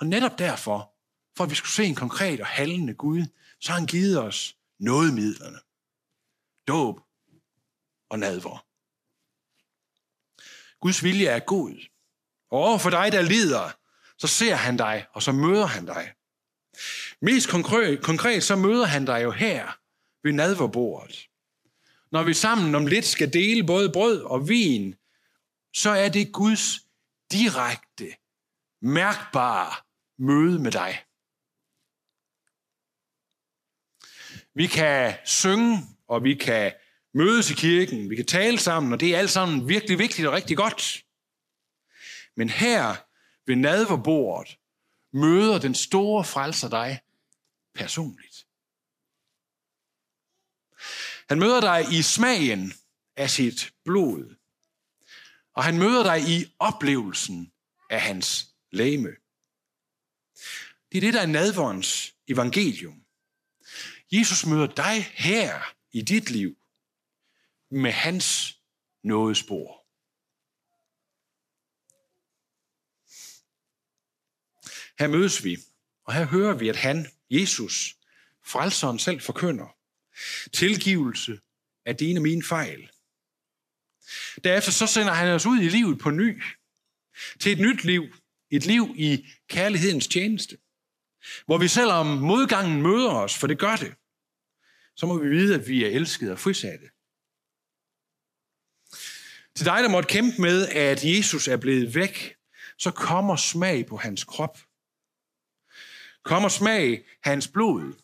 Og 0.00 0.06
netop 0.06 0.38
derfor, 0.38 0.94
for 1.36 1.44
at 1.44 1.50
vi 1.50 1.54
skulle 1.54 1.72
se 1.72 1.84
en 1.84 1.94
konkret 1.94 2.40
og 2.40 2.46
handlende 2.46 2.94
Gud, 2.94 3.22
så 3.60 3.72
har 3.72 3.78
han 3.78 3.86
givet 3.86 4.18
os 4.22 4.56
nådemidlerne. 4.78 5.58
Dåb 6.68 7.00
og 8.10 8.18
nadver. 8.18 8.66
Guds 10.80 11.02
vilje 11.02 11.26
er 11.26 11.38
god. 11.38 11.88
Og 12.50 12.58
over 12.58 12.78
for 12.78 12.90
dig, 12.90 13.12
der 13.12 13.22
lider, 13.22 13.70
så 14.18 14.26
ser 14.26 14.54
han 14.54 14.76
dig, 14.76 15.06
og 15.12 15.22
så 15.22 15.32
møder 15.32 15.66
han 15.66 15.86
dig. 15.86 16.12
Mest 17.22 17.48
konkret, 17.48 18.02
konkret 18.02 18.42
så 18.42 18.56
møder 18.56 18.84
han 18.84 19.04
dig 19.04 19.22
jo 19.22 19.30
her 19.30 19.78
ved 20.22 20.32
nadverbordet. 20.32 21.28
Når 22.12 22.22
vi 22.22 22.34
sammen 22.34 22.74
om 22.74 22.86
lidt 22.86 23.06
skal 23.06 23.32
dele 23.32 23.66
både 23.66 23.92
brød 23.92 24.22
og 24.22 24.48
vin, 24.48 24.94
så 25.74 25.90
er 25.90 26.08
det 26.08 26.32
Guds 26.32 26.80
direkte, 27.32 28.14
mærkbare 28.82 29.89
møde 30.20 30.58
med 30.58 30.72
dig. 30.72 31.04
Vi 34.54 34.66
kan 34.66 35.14
synge, 35.24 35.78
og 36.08 36.24
vi 36.24 36.34
kan 36.34 36.72
mødes 37.14 37.50
i 37.50 37.54
kirken, 37.54 38.10
vi 38.10 38.16
kan 38.16 38.26
tale 38.26 38.58
sammen, 38.58 38.92
og 38.92 39.00
det 39.00 39.14
er 39.14 39.18
alt 39.18 39.30
sammen 39.30 39.68
virkelig 39.68 39.98
vigtigt 39.98 40.28
og 40.28 40.34
rigtig 40.34 40.56
godt. 40.56 41.04
Men 42.36 42.48
her 42.48 42.96
ved 43.46 43.56
nadverbordet 43.56 44.58
møder 45.12 45.58
den 45.58 45.74
store 45.74 46.24
frelser 46.24 46.68
dig 46.68 47.00
personligt. 47.74 48.46
Han 51.28 51.38
møder 51.38 51.60
dig 51.60 51.92
i 51.98 52.02
smagen 52.02 52.72
af 53.16 53.30
sit 53.30 53.72
blod. 53.84 54.36
Og 55.54 55.64
han 55.64 55.78
møder 55.78 56.02
dig 56.02 56.20
i 56.28 56.54
oplevelsen 56.58 57.52
af 57.90 58.00
hans 58.00 58.46
læme. 58.70 59.08
Det 60.92 60.98
er 60.98 61.00
det, 61.00 61.14
der 61.14 61.20
er 61.20 61.26
nadvårens 61.26 62.14
evangelium. 62.28 63.04
Jesus 64.12 64.46
møder 64.46 64.66
dig 64.66 65.04
her 65.04 65.74
i 65.92 66.02
dit 66.02 66.30
liv 66.30 66.56
med 67.70 67.92
hans 67.92 68.58
nådespor. 69.02 69.80
Her 74.98 75.08
mødes 75.08 75.44
vi, 75.44 75.58
og 76.04 76.14
her 76.14 76.24
hører 76.24 76.54
vi, 76.54 76.68
at 76.68 76.76
han, 76.76 77.06
Jesus, 77.30 77.96
frelseren 78.44 78.98
selv 78.98 79.20
forkynder. 79.20 79.76
Tilgivelse 80.52 81.40
af 81.84 81.96
dine 81.96 82.18
og 82.18 82.22
mine 82.22 82.42
fejl. 82.42 82.90
Derefter 84.44 84.72
så 84.72 84.86
sender 84.86 85.12
han 85.12 85.28
os 85.28 85.46
ud 85.46 85.60
i 85.60 85.68
livet 85.68 85.98
på 85.98 86.10
ny. 86.10 86.42
Til 87.40 87.52
et 87.52 87.58
nyt 87.58 87.84
liv. 87.84 88.14
Et 88.50 88.66
liv 88.66 88.94
i 88.96 89.28
kærlighedens 89.48 90.08
tjeneste. 90.08 90.58
Hvor 91.46 91.58
vi 91.58 91.68
selvom 91.68 92.06
modgangen 92.06 92.82
møder 92.82 93.10
os, 93.10 93.38
for 93.38 93.46
det 93.46 93.58
gør 93.58 93.76
det, 93.76 93.94
så 94.96 95.06
må 95.06 95.18
vi 95.18 95.28
vide, 95.28 95.54
at 95.54 95.68
vi 95.68 95.84
er 95.84 95.88
elskede 95.88 96.32
og 96.32 96.38
frisatte. 96.38 96.90
Til 99.56 99.66
dig, 99.66 99.82
der 99.82 99.88
måtte 99.88 100.06
kæmpe 100.06 100.42
med, 100.42 100.68
at 100.68 101.04
Jesus 101.04 101.48
er 101.48 101.56
blevet 101.56 101.94
væk, 101.94 102.36
så 102.78 102.90
kommer 102.90 103.36
smag 103.36 103.86
på 103.86 103.96
hans 103.96 104.24
krop. 104.24 104.58
Kommer 106.24 106.48
smag 106.48 107.04
hans 107.22 107.48
blod. 107.48 108.02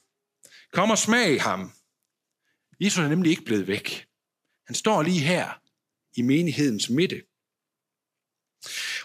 Kommer 0.72 0.94
smag 0.94 1.42
ham. 1.42 1.72
Jesus 2.80 2.98
er 2.98 3.08
nemlig 3.08 3.30
ikke 3.30 3.44
blevet 3.44 3.66
væk. 3.66 4.06
Han 4.66 4.74
står 4.74 5.02
lige 5.02 5.20
her 5.20 5.60
i 6.16 6.22
menighedens 6.22 6.90
midte. 6.90 7.22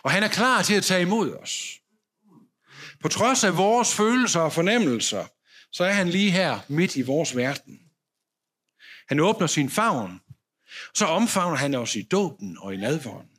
Og 0.03 0.11
han 0.11 0.23
er 0.23 0.27
klar 0.27 0.61
til 0.61 0.73
at 0.73 0.83
tage 0.83 1.01
imod 1.01 1.35
os. 1.35 1.79
På 3.01 3.07
trods 3.07 3.43
af 3.43 3.57
vores 3.57 3.95
følelser 3.95 4.39
og 4.39 4.53
fornemmelser, 4.53 5.27
så 5.71 5.83
er 5.83 5.91
han 5.91 6.09
lige 6.09 6.31
her 6.31 6.59
midt 6.67 6.95
i 6.95 7.01
vores 7.01 7.35
verden. 7.35 7.81
Han 9.07 9.19
åbner 9.19 9.47
sin 9.47 9.69
favn, 9.69 10.21
så 10.93 11.05
omfavner 11.05 11.57
han 11.57 11.75
os 11.75 11.95
i 11.95 12.01
dåben 12.01 12.57
og 12.57 12.73
i 12.73 12.77
nadvåren. 12.77 13.29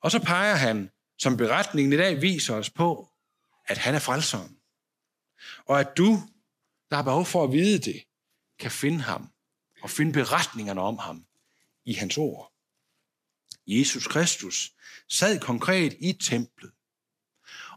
Og 0.00 0.10
så 0.10 0.18
peger 0.18 0.54
han, 0.54 0.90
som 1.18 1.36
beretningen 1.36 1.92
i 1.92 1.96
dag 1.96 2.20
viser 2.20 2.54
os 2.54 2.70
på, 2.70 3.10
at 3.66 3.78
han 3.78 3.94
er 3.94 3.98
frelseren. 3.98 4.56
Og 5.66 5.80
at 5.80 5.96
du, 5.96 6.22
der 6.90 6.96
har 6.96 7.02
behov 7.02 7.24
for 7.24 7.44
at 7.44 7.52
vide 7.52 7.78
det, 7.78 8.04
kan 8.58 8.70
finde 8.70 9.00
ham 9.00 9.32
og 9.82 9.90
finde 9.90 10.12
beretningerne 10.12 10.80
om 10.80 10.98
ham 10.98 11.26
i 11.84 11.92
hans 11.92 12.18
ord. 12.18 12.49
Jesus 13.78 14.06
Kristus 14.06 14.72
sad 15.08 15.40
konkret 15.40 15.96
i 15.98 16.12
templet 16.12 16.72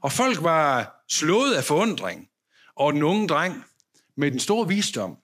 Og 0.01 0.11
folk 0.11 0.43
var 0.43 0.95
slået 1.09 1.55
af 1.55 1.63
forundring 1.63 2.29
over 2.75 2.91
den 2.91 3.03
unge 3.03 3.27
dreng 3.27 3.65
med 4.15 4.31
den 4.31 4.39
store 4.39 4.67
visdom. 4.67 5.17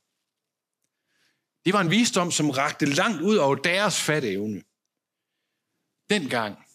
Det 1.65 1.73
var 1.73 1.81
en 1.81 1.91
visdom, 1.91 2.31
som 2.31 2.49
rakte 2.49 2.85
langt 2.85 3.21
ud 3.21 3.35
over 3.35 3.55
deres 3.55 4.01
fatteevne. 4.01 4.63
Dengang. 6.09 6.65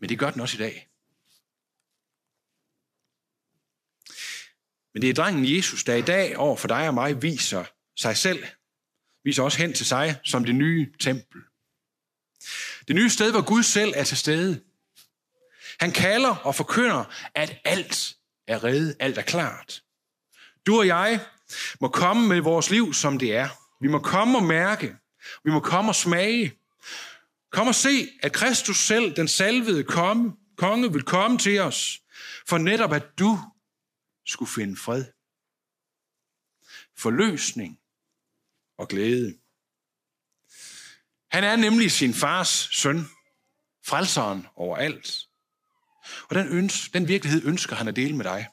Men 0.00 0.08
det 0.08 0.18
gør 0.18 0.30
den 0.30 0.40
også 0.40 0.56
i 0.56 0.60
dag. 0.60 0.88
Men 4.94 5.02
det 5.02 5.10
er 5.10 5.14
drengen 5.14 5.56
Jesus, 5.56 5.84
der 5.84 5.94
i 5.94 6.02
dag 6.02 6.36
over 6.36 6.56
for 6.56 6.68
dig 6.68 6.88
og 6.88 6.94
mig 6.94 7.22
viser 7.22 7.64
sig 7.96 8.16
selv, 8.16 8.44
viser 9.24 9.42
også 9.42 9.58
hen 9.58 9.72
til 9.72 9.86
sig 9.86 10.20
som 10.24 10.44
det 10.44 10.54
nye 10.54 10.92
tempel. 11.00 11.42
Det 12.88 12.96
nye 12.96 13.10
sted, 13.10 13.30
hvor 13.30 13.44
Gud 13.44 13.62
selv 13.62 13.92
er 13.96 14.04
til 14.04 14.16
stede. 14.16 14.62
Han 15.80 15.92
kalder 15.92 16.36
og 16.36 16.54
forkynder, 16.54 17.04
at 17.34 17.60
alt 17.64 18.16
er 18.46 18.64
reddet, 18.64 18.96
alt 19.00 19.18
er 19.18 19.22
klart. 19.22 19.82
Du 20.66 20.78
og 20.78 20.86
jeg 20.86 21.26
må 21.80 21.88
komme 21.88 22.28
med 22.28 22.40
vores 22.40 22.70
liv, 22.70 22.94
som 22.94 23.18
det 23.18 23.36
er. 23.36 23.48
Vi 23.80 23.88
må 23.88 23.98
komme 23.98 24.38
og 24.38 24.44
mærke. 24.44 24.96
Vi 25.44 25.50
må 25.50 25.60
komme 25.60 25.90
og 25.90 25.94
smage. 25.94 26.58
Kom 27.52 27.68
og 27.68 27.74
se, 27.74 28.08
at 28.22 28.32
Kristus 28.32 28.76
selv, 28.76 29.16
den 29.16 29.28
salvede 29.28 29.84
komme, 29.84 30.32
konge, 30.56 30.92
vil 30.92 31.02
komme 31.02 31.38
til 31.38 31.60
os, 31.60 32.00
for 32.48 32.58
netop 32.58 32.92
at 32.92 33.18
du 33.18 33.38
skulle 34.26 34.50
finde 34.50 34.76
fred. 34.76 35.04
Forløsning 36.98 37.78
og 38.78 38.88
glæde. 38.88 39.38
Han 41.30 41.44
er 41.44 41.56
nemlig 41.56 41.92
sin 41.92 42.14
fars 42.14 42.68
søn, 42.72 43.04
frelseren 43.86 44.46
over 44.56 44.76
alt. 44.76 45.28
Og 46.28 46.34
den, 46.34 46.48
øns, 46.48 46.88
den 46.88 47.08
virkelighed 47.08 47.44
ønsker 47.44 47.76
han 47.76 47.88
at 47.88 47.96
dele 47.96 48.16
med 48.16 48.24
dig. 48.24 48.48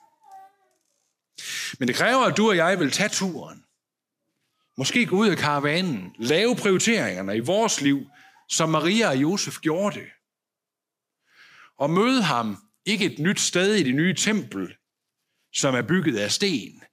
Men 1.80 1.88
det 1.88 1.96
kræver, 1.96 2.26
at 2.26 2.38
du 2.38 2.50
og 2.50 2.56
jeg 2.56 2.80
vil 2.80 2.92
tage 2.92 3.10
turen. 3.10 3.66
Måske 4.78 5.06
gå 5.06 5.16
ud 5.16 5.30
af 5.30 5.38
karavanen, 5.38 6.16
lave 6.20 6.56
prioriteringerne 6.56 7.38
i 7.38 7.40
vores 7.40 7.82
liv, 7.82 8.10
som 8.50 8.70
Maria 8.70 9.10
og 9.10 9.18
Josef 9.18 9.60
gjorde 9.60 10.00
det. 10.00 10.10
Og 11.78 11.90
møde 11.90 12.24
ham 12.24 12.58
ikke 12.86 13.06
et 13.06 13.20
nyt 13.20 13.40
sted 13.40 13.76
i 13.76 13.84
det 13.84 13.96
nye 13.96 14.16
tempel, 14.16 14.78
som 15.54 15.76
er 15.76 15.82
bygget 15.82 16.18
af 16.18 16.32
sten, 16.32 16.84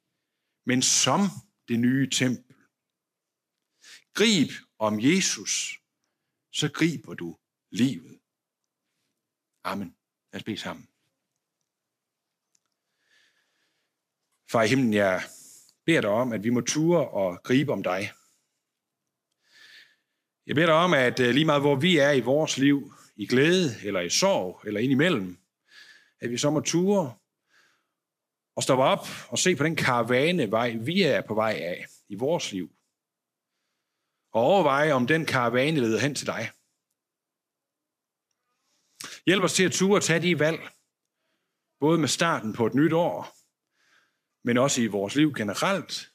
men 0.66 0.82
som 0.82 1.20
det 1.68 1.78
nye 1.78 2.10
tempel. 2.10 2.56
Grib 4.14 4.50
om 4.80 5.00
Jesus, 5.00 5.80
så 6.52 6.72
griber 6.72 7.14
du 7.14 7.36
livet. 7.70 8.20
Amen. 9.64 9.96
Lad 10.32 10.40
os 10.40 10.44
bede 10.44 10.56
sammen. 10.56 10.88
Far 14.50 14.62
i 14.62 14.68
himlen, 14.68 14.94
jeg 14.94 15.22
beder 15.86 16.00
dig 16.00 16.10
om, 16.10 16.32
at 16.32 16.44
vi 16.44 16.50
må 16.50 16.60
ture 16.60 17.08
og 17.08 17.42
gribe 17.42 17.72
om 17.72 17.82
dig. 17.82 18.12
Jeg 20.46 20.54
beder 20.54 20.66
dig 20.66 20.74
om, 20.74 20.94
at 20.94 21.20
øh, 21.20 21.34
lige 21.34 21.44
meget 21.44 21.62
hvor 21.62 21.76
vi 21.76 21.98
er 21.98 22.10
i 22.10 22.20
vores 22.20 22.58
liv, 22.58 22.94
i 23.16 23.26
glæde 23.26 23.68
eller 23.84 24.00
i 24.00 24.10
sorg 24.10 24.60
eller 24.66 24.80
indimellem, 24.80 25.38
at 26.20 26.30
vi 26.30 26.38
så 26.38 26.50
må 26.50 26.60
ture 26.60 27.14
og 28.56 28.62
stoppe 28.62 28.84
op 28.84 29.06
og 29.28 29.38
se 29.38 29.56
på 29.56 29.64
den 29.64 29.76
karavanevej, 29.76 30.70
vi 30.70 31.02
er 31.02 31.20
på 31.20 31.34
vej 31.34 31.52
af 31.52 31.86
i 32.08 32.14
vores 32.14 32.52
liv. 32.52 32.79
Og 34.32 34.42
overveje, 34.42 34.92
om 34.92 35.06
den 35.06 35.26
karavane 35.26 35.80
leder 35.80 36.00
hen 36.00 36.14
til 36.14 36.26
dig. 36.26 36.50
Hjælp 39.26 39.44
os 39.44 39.52
til 39.52 39.64
at 39.64 39.72
ture 39.72 39.98
og 39.98 40.02
tage 40.02 40.22
de 40.22 40.38
valg, 40.38 40.60
både 41.80 41.98
med 41.98 42.08
starten 42.08 42.52
på 42.52 42.66
et 42.66 42.74
nyt 42.74 42.92
år, 42.92 43.36
men 44.44 44.58
også 44.58 44.82
i 44.82 44.86
vores 44.86 45.14
liv 45.14 45.34
generelt, 45.34 46.12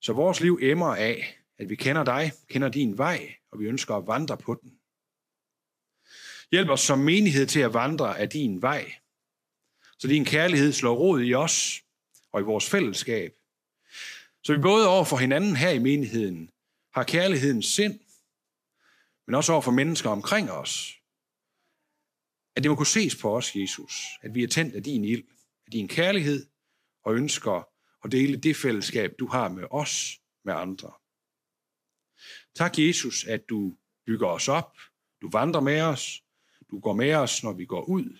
så 0.00 0.12
vores 0.12 0.40
liv 0.40 0.58
emmer 0.62 0.94
af, 0.96 1.38
at 1.58 1.68
vi 1.68 1.76
kender 1.76 2.04
dig, 2.04 2.32
kender 2.48 2.68
din 2.68 2.98
vej, 2.98 3.34
og 3.52 3.58
vi 3.60 3.64
ønsker 3.64 3.94
at 3.94 4.06
vandre 4.06 4.36
på 4.36 4.54
den. 4.62 4.78
Hjælp 6.50 6.70
os 6.70 6.80
som 6.80 6.98
menighed 6.98 7.46
til 7.46 7.60
at 7.60 7.74
vandre 7.74 8.18
af 8.18 8.28
din 8.28 8.62
vej, 8.62 8.92
så 9.98 10.08
din 10.08 10.24
kærlighed 10.24 10.72
slår 10.72 10.94
rod 10.94 11.22
i 11.22 11.34
os 11.34 11.82
og 12.32 12.40
i 12.40 12.44
vores 12.44 12.70
fællesskab. 12.70 13.32
Så 14.44 14.52
vi 14.52 14.62
både 14.62 14.88
over 14.88 15.04
for 15.04 15.16
hinanden 15.16 15.56
her 15.56 15.70
i 15.70 15.78
menigheden 15.78 16.50
har 16.94 17.04
kærlighedens 17.04 17.66
sind, 17.66 18.00
men 19.26 19.34
også 19.34 19.52
over 19.52 19.62
for 19.62 19.70
mennesker 19.70 20.10
omkring 20.10 20.50
os. 20.50 20.92
At 22.56 22.62
det 22.62 22.70
må 22.70 22.76
kunne 22.76 22.86
ses 22.86 23.16
på 23.16 23.36
os, 23.36 23.56
Jesus, 23.56 23.92
at 24.22 24.34
vi 24.34 24.42
er 24.42 24.48
tændt 24.48 24.74
af 24.74 24.82
din 24.82 25.04
ild, 25.04 25.24
af 25.66 25.70
din 25.72 25.88
kærlighed, 25.88 26.46
og 27.04 27.14
ønsker 27.14 27.68
at 28.04 28.12
dele 28.12 28.36
det 28.36 28.56
fællesskab, 28.56 29.14
du 29.18 29.26
har 29.26 29.48
med 29.48 29.64
os, 29.70 30.20
med 30.44 30.54
andre. 30.54 30.92
Tak, 32.54 32.78
Jesus, 32.78 33.24
at 33.24 33.48
du 33.48 33.76
bygger 34.06 34.28
os 34.28 34.48
op, 34.48 34.76
du 35.22 35.30
vandrer 35.30 35.60
med 35.60 35.80
os, 35.80 36.24
du 36.70 36.80
går 36.80 36.92
med 36.92 37.14
os, 37.14 37.42
når 37.42 37.52
vi 37.52 37.64
går 37.64 37.84
ud, 37.84 38.18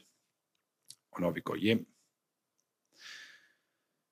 og 1.12 1.20
når 1.20 1.30
vi 1.30 1.40
går 1.40 1.56
hjem. 1.56 1.78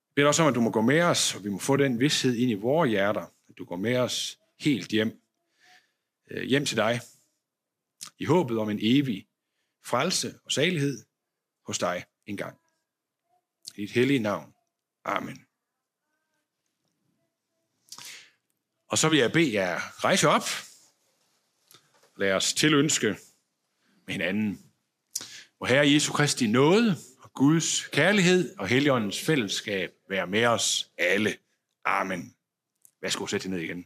Jeg 0.07 0.15
beder 0.15 0.27
også 0.27 0.43
om, 0.43 0.49
at 0.49 0.55
du 0.55 0.61
må 0.61 0.71
gå 0.71 0.81
med 0.81 1.01
os, 1.01 1.35
og 1.35 1.43
vi 1.43 1.49
må 1.49 1.59
få 1.59 1.77
den 1.77 1.99
vidshed 1.99 2.35
ind 2.35 2.51
i 2.51 2.53
vores 2.53 2.89
hjerter, 2.89 3.25
at 3.49 3.57
du 3.57 3.65
går 3.65 3.75
med 3.75 3.97
os 3.97 4.40
helt 4.61 4.87
hjem, 4.87 5.21
øh, 6.31 6.43
hjem 6.43 6.65
til 6.65 6.77
dig, 6.77 7.01
i 8.17 8.25
håbet 8.25 8.57
om 8.57 8.69
en 8.69 8.79
evig 8.81 9.27
frelse 9.85 10.39
og 10.45 10.51
salighed 10.51 11.05
hos 11.65 11.79
dig 11.79 12.05
engang. 12.25 12.57
I 13.75 13.83
et 13.83 13.91
hellige 13.91 14.19
navn. 14.19 14.53
Amen. 15.03 15.45
Og 18.87 18.97
så 18.97 19.09
vil 19.09 19.19
jeg 19.19 19.31
bede 19.31 19.53
jer 19.53 20.03
rejse 20.03 20.27
op. 20.27 20.43
Lad 22.17 22.33
os 22.33 22.53
tilønske 22.53 23.07
med 24.05 24.13
hinanden. 24.13 24.71
Hvor 25.57 25.65
Herre 25.67 25.91
Jesu 25.91 26.13
Kristi 26.13 26.47
nåde 26.47 26.95
og 27.17 27.33
Guds 27.33 27.87
kærlighed 27.87 28.55
og 28.57 28.67
Helligåndens 28.67 29.21
fællesskab 29.21 29.91
være 30.09 30.27
med 30.27 30.45
os 30.45 30.91
alle. 30.97 31.37
Amen. 31.85 32.35
Værsgo, 33.01 33.27
sæt 33.27 33.45
ned 33.45 33.59
igen. 33.59 33.85